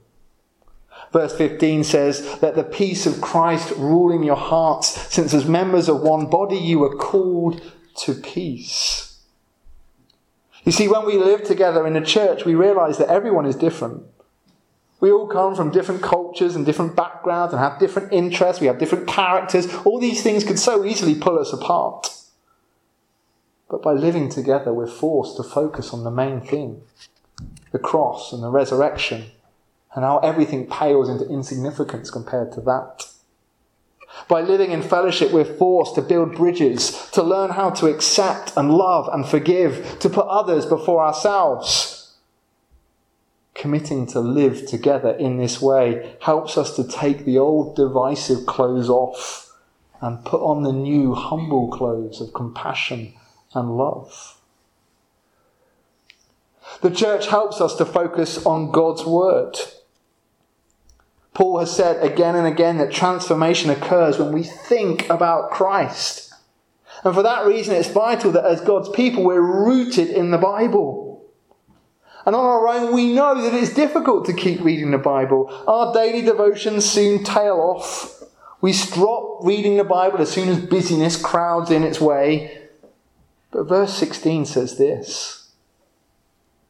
Verse 1.12 1.36
15 1.36 1.84
says, 1.84 2.38
Let 2.42 2.54
the 2.54 2.64
peace 2.64 3.06
of 3.06 3.20
Christ 3.20 3.72
rule 3.76 4.12
in 4.12 4.22
your 4.22 4.36
hearts, 4.36 4.88
since 5.12 5.34
as 5.34 5.44
members 5.44 5.88
of 5.88 6.00
one 6.00 6.26
body 6.26 6.56
you 6.56 6.80
were 6.80 6.96
called 6.96 7.60
to 7.98 8.14
peace. 8.14 9.20
You 10.64 10.72
see, 10.72 10.88
when 10.88 11.04
we 11.04 11.18
live 11.18 11.44
together 11.44 11.86
in 11.86 11.96
a 11.96 12.04
church, 12.04 12.44
we 12.44 12.54
realize 12.54 12.98
that 12.98 13.08
everyone 13.08 13.46
is 13.46 13.56
different. 13.56 14.02
We 15.00 15.12
all 15.12 15.26
come 15.26 15.54
from 15.54 15.70
different 15.70 16.02
cultures 16.02 16.56
and 16.56 16.64
different 16.64 16.96
backgrounds 16.96 17.52
and 17.52 17.60
have 17.60 17.78
different 17.78 18.12
interests. 18.12 18.60
We 18.60 18.68
have 18.68 18.78
different 18.78 19.06
characters. 19.06 19.72
All 19.84 20.00
these 20.00 20.22
things 20.22 20.44
could 20.44 20.58
so 20.58 20.84
easily 20.84 21.14
pull 21.14 21.38
us 21.38 21.52
apart. 21.52 22.08
But 23.68 23.82
by 23.82 23.92
living 23.92 24.30
together, 24.30 24.72
we're 24.72 24.86
forced 24.86 25.36
to 25.36 25.42
focus 25.42 25.92
on 25.92 26.04
the 26.04 26.10
main 26.10 26.40
thing 26.40 26.82
the 27.72 27.78
cross 27.80 28.32
and 28.32 28.40
the 28.40 28.48
resurrection, 28.48 29.24
and 29.94 30.04
how 30.04 30.18
everything 30.18 30.64
pales 30.64 31.08
into 31.08 31.28
insignificance 31.28 32.08
compared 32.08 32.52
to 32.52 32.60
that. 32.60 33.06
By 34.28 34.40
living 34.40 34.70
in 34.70 34.82
fellowship, 34.82 35.32
we're 35.32 35.44
forced 35.44 35.94
to 35.96 36.02
build 36.02 36.34
bridges, 36.34 37.10
to 37.12 37.22
learn 37.22 37.50
how 37.50 37.70
to 37.70 37.86
accept 37.86 38.56
and 38.56 38.72
love 38.72 39.08
and 39.12 39.26
forgive, 39.26 39.98
to 40.00 40.08
put 40.08 40.26
others 40.26 40.66
before 40.66 41.04
ourselves. 41.04 42.16
Committing 43.54 44.06
to 44.08 44.20
live 44.20 44.66
together 44.66 45.10
in 45.10 45.36
this 45.36 45.60
way 45.60 46.16
helps 46.20 46.56
us 46.56 46.74
to 46.76 46.86
take 46.86 47.24
the 47.24 47.38
old 47.38 47.76
divisive 47.76 48.46
clothes 48.46 48.88
off 48.88 49.52
and 50.00 50.24
put 50.24 50.40
on 50.40 50.62
the 50.62 50.72
new 50.72 51.14
humble 51.14 51.68
clothes 51.68 52.20
of 52.20 52.32
compassion 52.34 53.14
and 53.54 53.76
love. 53.76 54.38
The 56.80 56.90
church 56.90 57.28
helps 57.28 57.60
us 57.60 57.76
to 57.76 57.84
focus 57.84 58.44
on 58.44 58.72
God's 58.72 59.04
word 59.04 59.56
Paul 61.34 61.58
has 61.58 61.74
said 61.74 62.02
again 62.02 62.36
and 62.36 62.46
again 62.46 62.78
that 62.78 62.92
transformation 62.92 63.68
occurs 63.68 64.18
when 64.18 64.32
we 64.32 64.44
think 64.44 65.08
about 65.10 65.50
Christ. 65.50 66.32
And 67.02 67.12
for 67.12 67.24
that 67.24 67.44
reason, 67.44 67.74
it's 67.74 67.90
vital 67.90 68.32
that 68.32 68.46
as 68.46 68.60
God's 68.60 68.88
people, 68.88 69.24
we're 69.24 69.40
rooted 69.40 70.08
in 70.08 70.30
the 70.30 70.38
Bible. 70.38 71.26
And 72.24 72.34
on 72.34 72.44
our 72.44 72.68
own, 72.68 72.94
we 72.94 73.12
know 73.12 73.42
that 73.42 73.52
it's 73.52 73.74
difficult 73.74 74.24
to 74.26 74.32
keep 74.32 74.60
reading 74.60 74.92
the 74.92 74.98
Bible. 74.98 75.52
Our 75.66 75.92
daily 75.92 76.22
devotions 76.22 76.88
soon 76.88 77.22
tail 77.24 77.56
off. 77.56 78.22
We 78.62 78.72
stop 78.72 79.44
reading 79.44 79.76
the 79.76 79.84
Bible 79.84 80.22
as 80.22 80.30
soon 80.30 80.48
as 80.48 80.58
busyness 80.58 81.20
crowds 81.20 81.70
in 81.70 81.82
its 81.82 82.00
way. 82.00 82.62
But 83.50 83.64
verse 83.64 83.92
16 83.92 84.46
says 84.46 84.78
this 84.78 85.43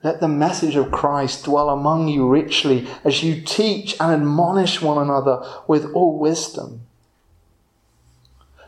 Let 0.04 0.20
the 0.20 0.28
message 0.28 0.76
of 0.76 0.92
Christ 0.92 1.46
dwell 1.46 1.70
among 1.70 2.08
you 2.08 2.28
richly 2.28 2.86
as 3.04 3.24
you 3.24 3.40
teach 3.40 3.96
and 3.98 4.12
admonish 4.12 4.82
one 4.82 4.98
another 4.98 5.42
with 5.66 5.90
all 5.94 6.18
wisdom. 6.18 6.82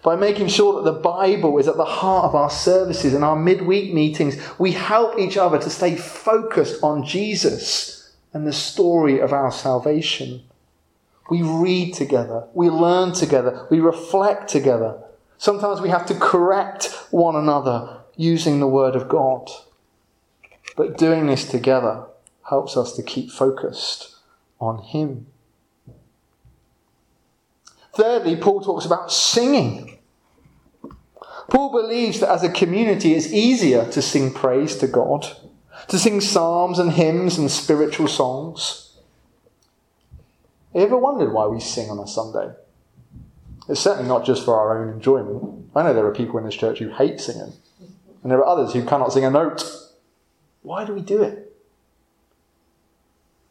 By 0.03 0.17
making 0.17 0.49
sure 0.49 0.83
that 0.83 0.91
the 0.91 0.99
Bible 0.99 1.59
is 1.59 1.69
at 1.69 1.77
the 1.77 1.85
heart 1.85 2.25
of 2.25 2.35
our 2.35 2.49
services 2.49 3.13
and 3.13 3.23
our 3.23 3.37
midweek 3.37 3.93
meetings, 3.93 4.39
we 4.59 4.73
help 4.73 5.19
each 5.19 5.37
other 5.37 5.59
to 5.59 5.69
stay 5.69 5.95
focused 5.95 6.83
on 6.83 7.05
Jesus 7.05 8.15
and 8.33 8.47
the 8.47 8.53
story 8.53 9.21
of 9.21 9.35
our 9.35 9.53
salvation. 9.53 10.43
We 11.29 11.43
read 11.43 11.93
together, 11.93 12.45
we 12.55 12.71
learn 12.71 13.13
together, 13.13 13.67
we 13.71 13.81
reflect 13.81 14.49
together. 14.49 15.03
Sometimes 15.37 15.83
we 15.83 15.91
have 15.91 16.07
to 16.07 16.15
correct 16.15 16.87
one 17.11 17.37
another 17.37 17.99
using 18.17 18.59
the 18.59 18.67
Word 18.67 18.97
of 18.97 19.09
God. 19.09 19.51
But 20.77 20.99
doing 20.99 21.27
this 21.27 21.49
together 21.49 22.05
helps 22.49 22.77
us 22.77 22.93
to 22.93 23.03
keep 23.03 23.31
focused 23.31 24.15
on 24.61 24.79
Him. 24.79 25.27
Thirdly, 27.95 28.37
Paul 28.37 28.61
talks 28.61 28.85
about 28.85 29.11
singing. 29.11 29.99
Paul 31.49 31.71
believes 31.71 32.21
that 32.21 32.31
as 32.31 32.43
a 32.43 32.51
community 32.51 33.15
it's 33.15 33.33
easier 33.33 33.91
to 33.91 34.03
sing 34.03 34.33
praise 34.33 34.77
to 34.77 34.87
God, 34.87 35.27
to 35.89 35.99
sing 35.99 36.21
psalms 36.21 36.79
and 36.79 36.93
hymns 36.93 37.39
and 37.39 37.51
spiritual 37.51 38.09
songs. 38.09 38.93
You 40.75 40.83
ever 40.83 40.99
wondered 40.99 41.33
why 41.33 41.47
we 41.47 41.59
sing 41.59 41.89
on 41.89 41.99
a 41.99 42.07
Sunday? 42.07 42.53
It's 43.69 43.81
certainly 43.81 44.09
not 44.09 44.27
just 44.27 44.45
for 44.45 44.59
our 44.59 44.83
own 44.83 44.93
enjoyment. 44.93 45.71
I 45.75 45.83
know 45.83 45.95
there 45.95 46.07
are 46.07 46.15
people 46.15 46.39
in 46.39 46.45
this 46.45 46.55
church 46.55 46.81
who 46.81 46.91
hate 46.91 47.19
singing, 47.19 47.55
and 48.23 48.31
there 48.31 48.39
are 48.39 48.47
others 48.47 48.75
who 48.75 48.85
cannot 48.85 49.13
sing 49.13 49.25
a 49.25 49.31
note. 49.31 49.65
Why 50.67 50.85
do 50.85 50.93
we 50.93 51.01
do 51.01 51.23
it? 51.23 51.57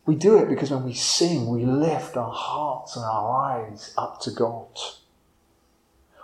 We 0.05 0.15
do 0.15 0.37
it 0.37 0.49
because 0.49 0.69
when 0.69 0.83
we 0.83 0.93
sing, 0.93 1.47
we 1.47 1.63
lift 1.63 2.17
our 2.17 2.33
hearts 2.33 2.97
and 2.97 3.05
our 3.05 3.41
eyes 3.41 3.93
up 3.97 4.19
to 4.23 4.31
God. 4.31 4.67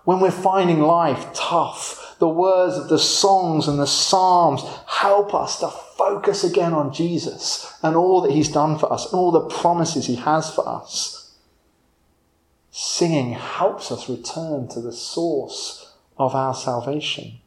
When 0.03 0.19
we're 0.19 0.31
finding 0.31 0.81
life 0.81 1.33
tough, 1.33 2.17
the 2.19 2.27
words 2.27 2.75
of 2.75 2.89
the 2.89 2.99
songs 2.99 3.69
and 3.69 3.79
the 3.79 3.87
psalms 3.87 4.63
help 4.85 5.33
us 5.33 5.61
to 5.61 5.69
focus 5.69 6.43
again 6.43 6.73
on 6.73 6.93
Jesus 6.93 7.73
and 7.81 7.95
all 7.95 8.19
that 8.19 8.33
He's 8.33 8.51
done 8.51 8.77
for 8.77 8.91
us 8.91 9.05
and 9.05 9.13
all 9.17 9.31
the 9.31 9.47
promises 9.47 10.07
He 10.07 10.15
has 10.15 10.53
for 10.53 10.67
us. 10.67 11.37
Singing 12.69 13.31
helps 13.31 13.93
us 13.93 14.09
return 14.09 14.67
to 14.67 14.81
the 14.81 14.91
source 14.91 15.93
of 16.17 16.35
our 16.35 16.53
salvation. 16.53 17.39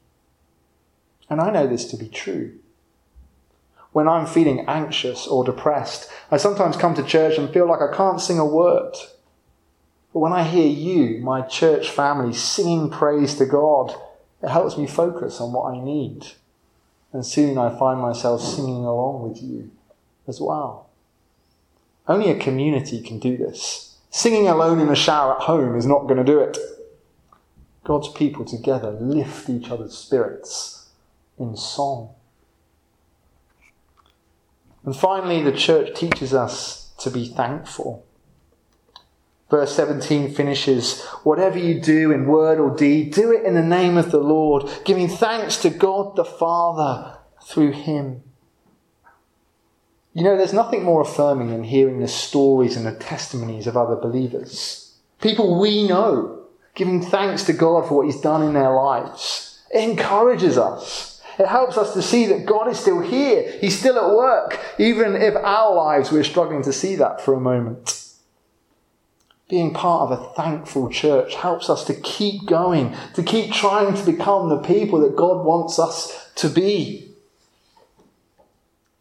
And 1.29 1.43
I 1.43 1.51
know 1.51 1.67
this 1.67 1.85
to 1.91 1.99
be 1.99 2.09
true 2.09 2.61
when 3.95 4.09
I'm 4.09 4.27
feeling 4.27 4.65
anxious 4.67 5.25
or 5.29 5.45
depressed, 5.45 6.11
I 6.29 6.37
sometimes 6.37 6.77
come 6.77 6.97
to 6.97 7.03
church 7.05 7.39
and 7.39 7.49
feel 7.49 7.69
like 7.69 7.81
I 7.81 7.97
can't 7.97 8.21
sing 8.21 8.41
a 8.41 8.45
word. 8.45 8.93
But 10.13 10.19
when 10.19 10.33
I 10.33 10.43
hear 10.43 10.67
you, 10.67 11.21
my 11.21 11.43
church 11.43 11.91
family, 11.91 12.35
singing 12.35 12.91
praise 12.91 13.37
to 13.37 13.47
God, 13.47 13.95
it 14.43 14.49
helps 14.49 14.77
me 14.77 14.89
focus 14.89 15.41
on 15.41 15.53
what 15.53 15.73
I 15.73 15.79
need. 15.79 16.27
And 17.13 17.25
soon 17.25 17.57
I 17.57 17.79
find 17.79 18.01
myself 18.01 18.43
singing 18.43 18.85
along 18.85 19.29
with 19.29 19.41
you 19.41 19.71
as 20.27 20.41
well. 20.41 20.91
Only 22.09 22.31
a 22.31 22.39
community 22.39 23.01
can 23.01 23.21
do 23.21 23.37
this. 23.37 23.97
Singing 24.11 24.49
alone 24.49 24.81
in 24.81 24.89
the 24.89 24.97
shower 24.97 25.37
at 25.37 25.43
home 25.43 25.79
is 25.79 25.87
not 25.87 26.09
going 26.09 26.17
to 26.17 26.25
do 26.25 26.41
it. 26.41 26.59
God's 27.85 28.09
people 28.09 28.45
together 28.45 28.91
lift 28.91 29.49
each 29.49 29.71
other's 29.71 29.97
spirits 29.97 30.89
in 31.39 31.57
song. 31.57 32.11
And 34.85 34.95
finally, 34.95 35.43
the 35.43 35.53
church 35.53 35.99
teaches 35.99 36.35
us 36.35 36.93
to 36.99 37.11
be 37.11 37.27
thankful. 37.27 38.05
Verse 39.51 39.75
17 39.75 40.35
finishes 40.35 41.03
Whatever 41.23 41.59
you 41.59 41.81
do 41.81 42.11
in 42.11 42.27
word 42.27 42.59
or 42.59 42.75
deed, 42.75 43.13
do 43.15 43.33
it 43.33 43.45
in 43.45 43.55
the 43.55 43.63
name 43.63 43.97
of 43.97 44.11
the 44.11 44.19
Lord, 44.19 44.69
giving 44.85 45.09
thanks 45.09 45.57
to 45.59 45.71
God 45.71 46.17
the 46.17 46.25
Father 46.25 47.19
through 47.43 47.73
Him. 47.73 48.23
You 50.13 50.23
know, 50.23 50.37
there's 50.37 50.53
nothing 50.53 50.85
more 50.85 51.03
affirming 51.03 51.51
than 51.51 51.65
hearing 51.65 51.99
the 51.99 52.09
stories 52.09 52.77
and 52.77 52.87
the 52.87 52.95
testimonies 52.95 53.67
of 53.67 53.77
other 53.77 53.97
believers. 53.97 54.97
People 55.21 55.59
we 55.61 55.87
know 55.89 56.45
giving 56.75 57.03
thanks 57.03 57.45
to 57.45 57.53
God 57.53 57.87
for 57.87 57.95
what 57.95 58.07
He's 58.07 58.21
done 58.21 58.43
in 58.43 58.55
their 58.55 58.73
lives. 58.73 59.61
It 59.73 59.89
encourages 59.89 60.59
us. 60.59 61.14
It 61.39 61.47
helps 61.47 61.77
us 61.77 61.95
to 61.95 62.03
see 62.03 62.27
that 62.27 62.47
God 62.47 62.69
is 62.69 62.79
still 62.79 63.01
here. 63.01 63.59
He's 63.61 63.79
still 63.79 63.99
at 63.99 64.15
work, 64.15 64.61
even 64.79 65.17
if 65.17 65.35
our 65.35 65.75
lives 65.75 66.13
we're 66.13 66.25
struggling 66.25 66.63
to 66.63 66.73
see 66.73 66.97
that 66.97 67.21
for 67.21 67.35
a 67.35 67.41
moment. 67.41 68.03
Being 69.49 69.75
part 69.75 70.11
of 70.11 70.19
a 70.19 70.35
thankful 70.35 70.89
church 70.91 71.35
helps 71.35 71.69
us 71.69 71.85
to 71.85 71.95
keep 71.95 72.47
going, 72.47 72.97
to 73.15 73.23
keep 73.23 73.53
trying 73.53 73.95
to 73.95 74.05
become 74.05 74.49
the 74.49 74.63
people 74.63 75.01
that 75.01 75.17
God 75.17 75.45
wants 75.45 75.79
us 75.79 76.33
to 76.37 76.49
be. 76.49 77.11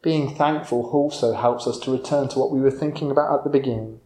Being 0.02 0.36
thankful 0.36 0.89
also 0.91 1.34
helps 1.34 1.65
us 1.65 1.80
to 1.80 1.91
return 1.91 2.28
to 2.30 2.39
what 2.39 2.52
we 2.52 2.60
were 2.60 2.72
thinking 2.72 3.10
about 3.10 3.38
at 3.38 3.43
the 3.43 3.50
beginning. 3.50 4.02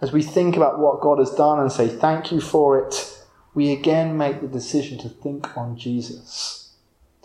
As 0.00 0.12
we 0.12 0.22
think 0.22 0.56
about 0.56 0.78
what 0.78 1.00
God 1.00 1.18
has 1.18 1.30
done 1.32 1.58
and 1.58 1.70
say 1.70 1.88
thank 1.88 2.32
you 2.32 2.40
for 2.40 2.80
it, 2.80 3.18
we 3.54 3.72
again 3.72 4.16
make 4.16 4.40
the 4.40 4.46
decision 4.46 4.96
to 4.98 5.08
think 5.08 5.56
on 5.56 5.76
Jesus 5.76 6.67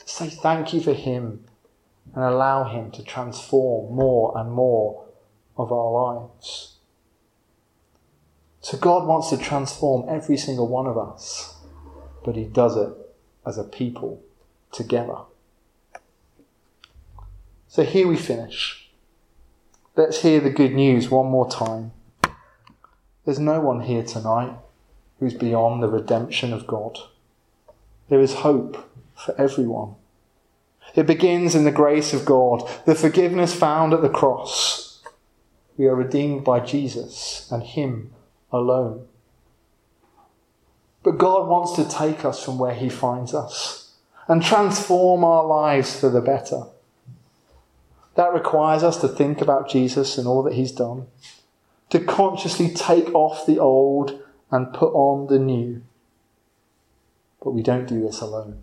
say 0.06 0.30
thank 0.30 0.74
you 0.74 0.82
for 0.82 0.94
Him 0.94 1.46
and 2.14 2.24
allow 2.24 2.64
Him 2.66 2.92
to 2.92 3.04
transform 3.04 3.96
more 3.96 4.38
and 4.38 4.52
more 4.52 5.06
of 5.58 5.72
our 5.72 5.92
lives. 5.92 6.76
So 8.62 8.78
God 8.78 9.08
wants 9.08 9.30
to 9.30 9.38
transform 9.38 10.08
every 10.08 10.38
single 10.38 10.68
one 10.68 10.88
of 10.88 10.98
us, 10.98 11.56
but 12.24 12.36
He 12.36 12.46
does 12.46 12.78
it 12.78 12.94
as 13.46 13.58
a 13.58 13.64
people 13.64 14.22
together. 14.72 15.18
So 17.68 17.84
here 17.84 18.08
we 18.08 18.18
finish. 18.18 18.90
Let's 19.96 20.22
hear 20.22 20.40
the 20.40 20.50
good 20.50 20.74
news 20.74 21.10
one 21.10 21.28
more 21.28 21.50
time. 21.50 21.92
There's 23.26 23.40
no 23.40 23.60
one 23.62 23.82
here 23.82 24.04
tonight 24.04 24.56
who's 25.20 25.34
beyond 25.34 25.82
the 25.82 25.88
redemption 25.88 26.54
of 26.54 26.68
God. 26.68 26.98
There 28.10 28.20
is 28.20 28.36
hope 28.36 28.90
for 29.16 29.40
everyone. 29.40 29.96
It 30.96 31.08
begins 31.08 31.56
in 31.56 31.64
the 31.64 31.72
grace 31.72 32.14
of 32.14 32.26
God, 32.26 32.70
the 32.86 32.96
forgiveness 32.96 33.56
found 33.56 33.94
at 33.94 34.02
the 34.02 34.10
cross. 34.10 35.02
We 35.78 35.88
are 35.88 35.96
redeemed 35.96 36.44
by 36.44 36.60
Jesus 36.60 37.50
and 37.52 37.64
Him 37.64 38.14
alone. 38.52 39.08
But 41.02 41.18
God 41.18 41.50
wants 41.50 41.74
to 41.74 41.90
take 41.90 42.24
us 42.24 42.44
from 42.44 42.60
where 42.60 42.76
He 42.76 42.90
finds 42.90 43.34
us 43.34 43.92
and 44.28 44.42
transform 44.42 45.24
our 45.24 45.46
lives 45.46 46.00
for 46.00 46.10
the 46.10 46.22
better. 46.22 46.64
That 48.16 48.34
requires 48.34 48.84
us 48.84 48.98
to 49.02 49.08
think 49.08 49.42
about 49.42 49.70
Jesus 49.70 50.18
and 50.18 50.28
all 50.28 50.44
that 50.44 50.54
He's 50.54 50.72
done, 50.72 51.08
to 51.90 52.00
consciously 52.00 52.70
take 52.70 53.14
off 53.16 53.46
the 53.46 53.60
old 53.60 54.22
and 54.52 54.74
put 54.74 54.94
on 54.94 55.28
the 55.28 55.40
new. 55.40 55.82
But 57.44 57.52
we 57.52 57.64
don't 57.64 57.88
do 57.88 58.00
this 58.00 58.22
alone. 58.22 58.62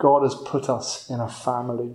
God 0.00 0.22
has 0.22 0.34
put 0.34 0.68
us 0.70 1.08
in 1.10 1.20
a 1.20 1.28
family. 1.28 1.94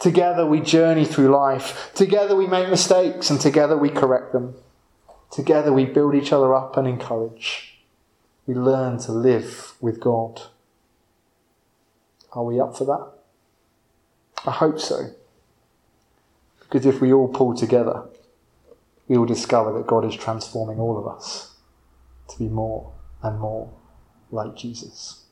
Together 0.00 0.44
we 0.44 0.60
journey 0.60 1.04
through 1.04 1.28
life. 1.28 1.92
Together 1.94 2.34
we 2.34 2.48
make 2.48 2.68
mistakes 2.68 3.30
and 3.30 3.40
together 3.40 3.78
we 3.78 3.88
correct 3.88 4.32
them. 4.32 4.56
Together 5.30 5.72
we 5.72 5.84
build 5.84 6.16
each 6.16 6.32
other 6.32 6.52
up 6.54 6.76
and 6.76 6.88
encourage. 6.88 7.78
We 8.46 8.54
learn 8.54 8.98
to 9.02 9.12
live 9.12 9.74
with 9.80 10.00
God. 10.00 10.42
Are 12.32 12.44
we 12.44 12.60
up 12.60 12.76
for 12.76 12.84
that? 12.84 13.12
I 14.44 14.50
hope 14.50 14.80
so. 14.80 15.10
Because 16.58 16.84
if 16.84 17.00
we 17.00 17.12
all 17.12 17.28
pull 17.28 17.54
together, 17.54 18.02
we 19.06 19.16
will 19.16 19.24
discover 19.24 19.72
that 19.78 19.86
God 19.86 20.04
is 20.04 20.16
transforming 20.16 20.80
all 20.80 20.98
of 20.98 21.06
us 21.06 21.54
to 22.30 22.38
be 22.38 22.48
more 22.48 22.92
and 23.22 23.38
more 23.38 23.72
like 24.32 24.56
Jesus. 24.56 25.23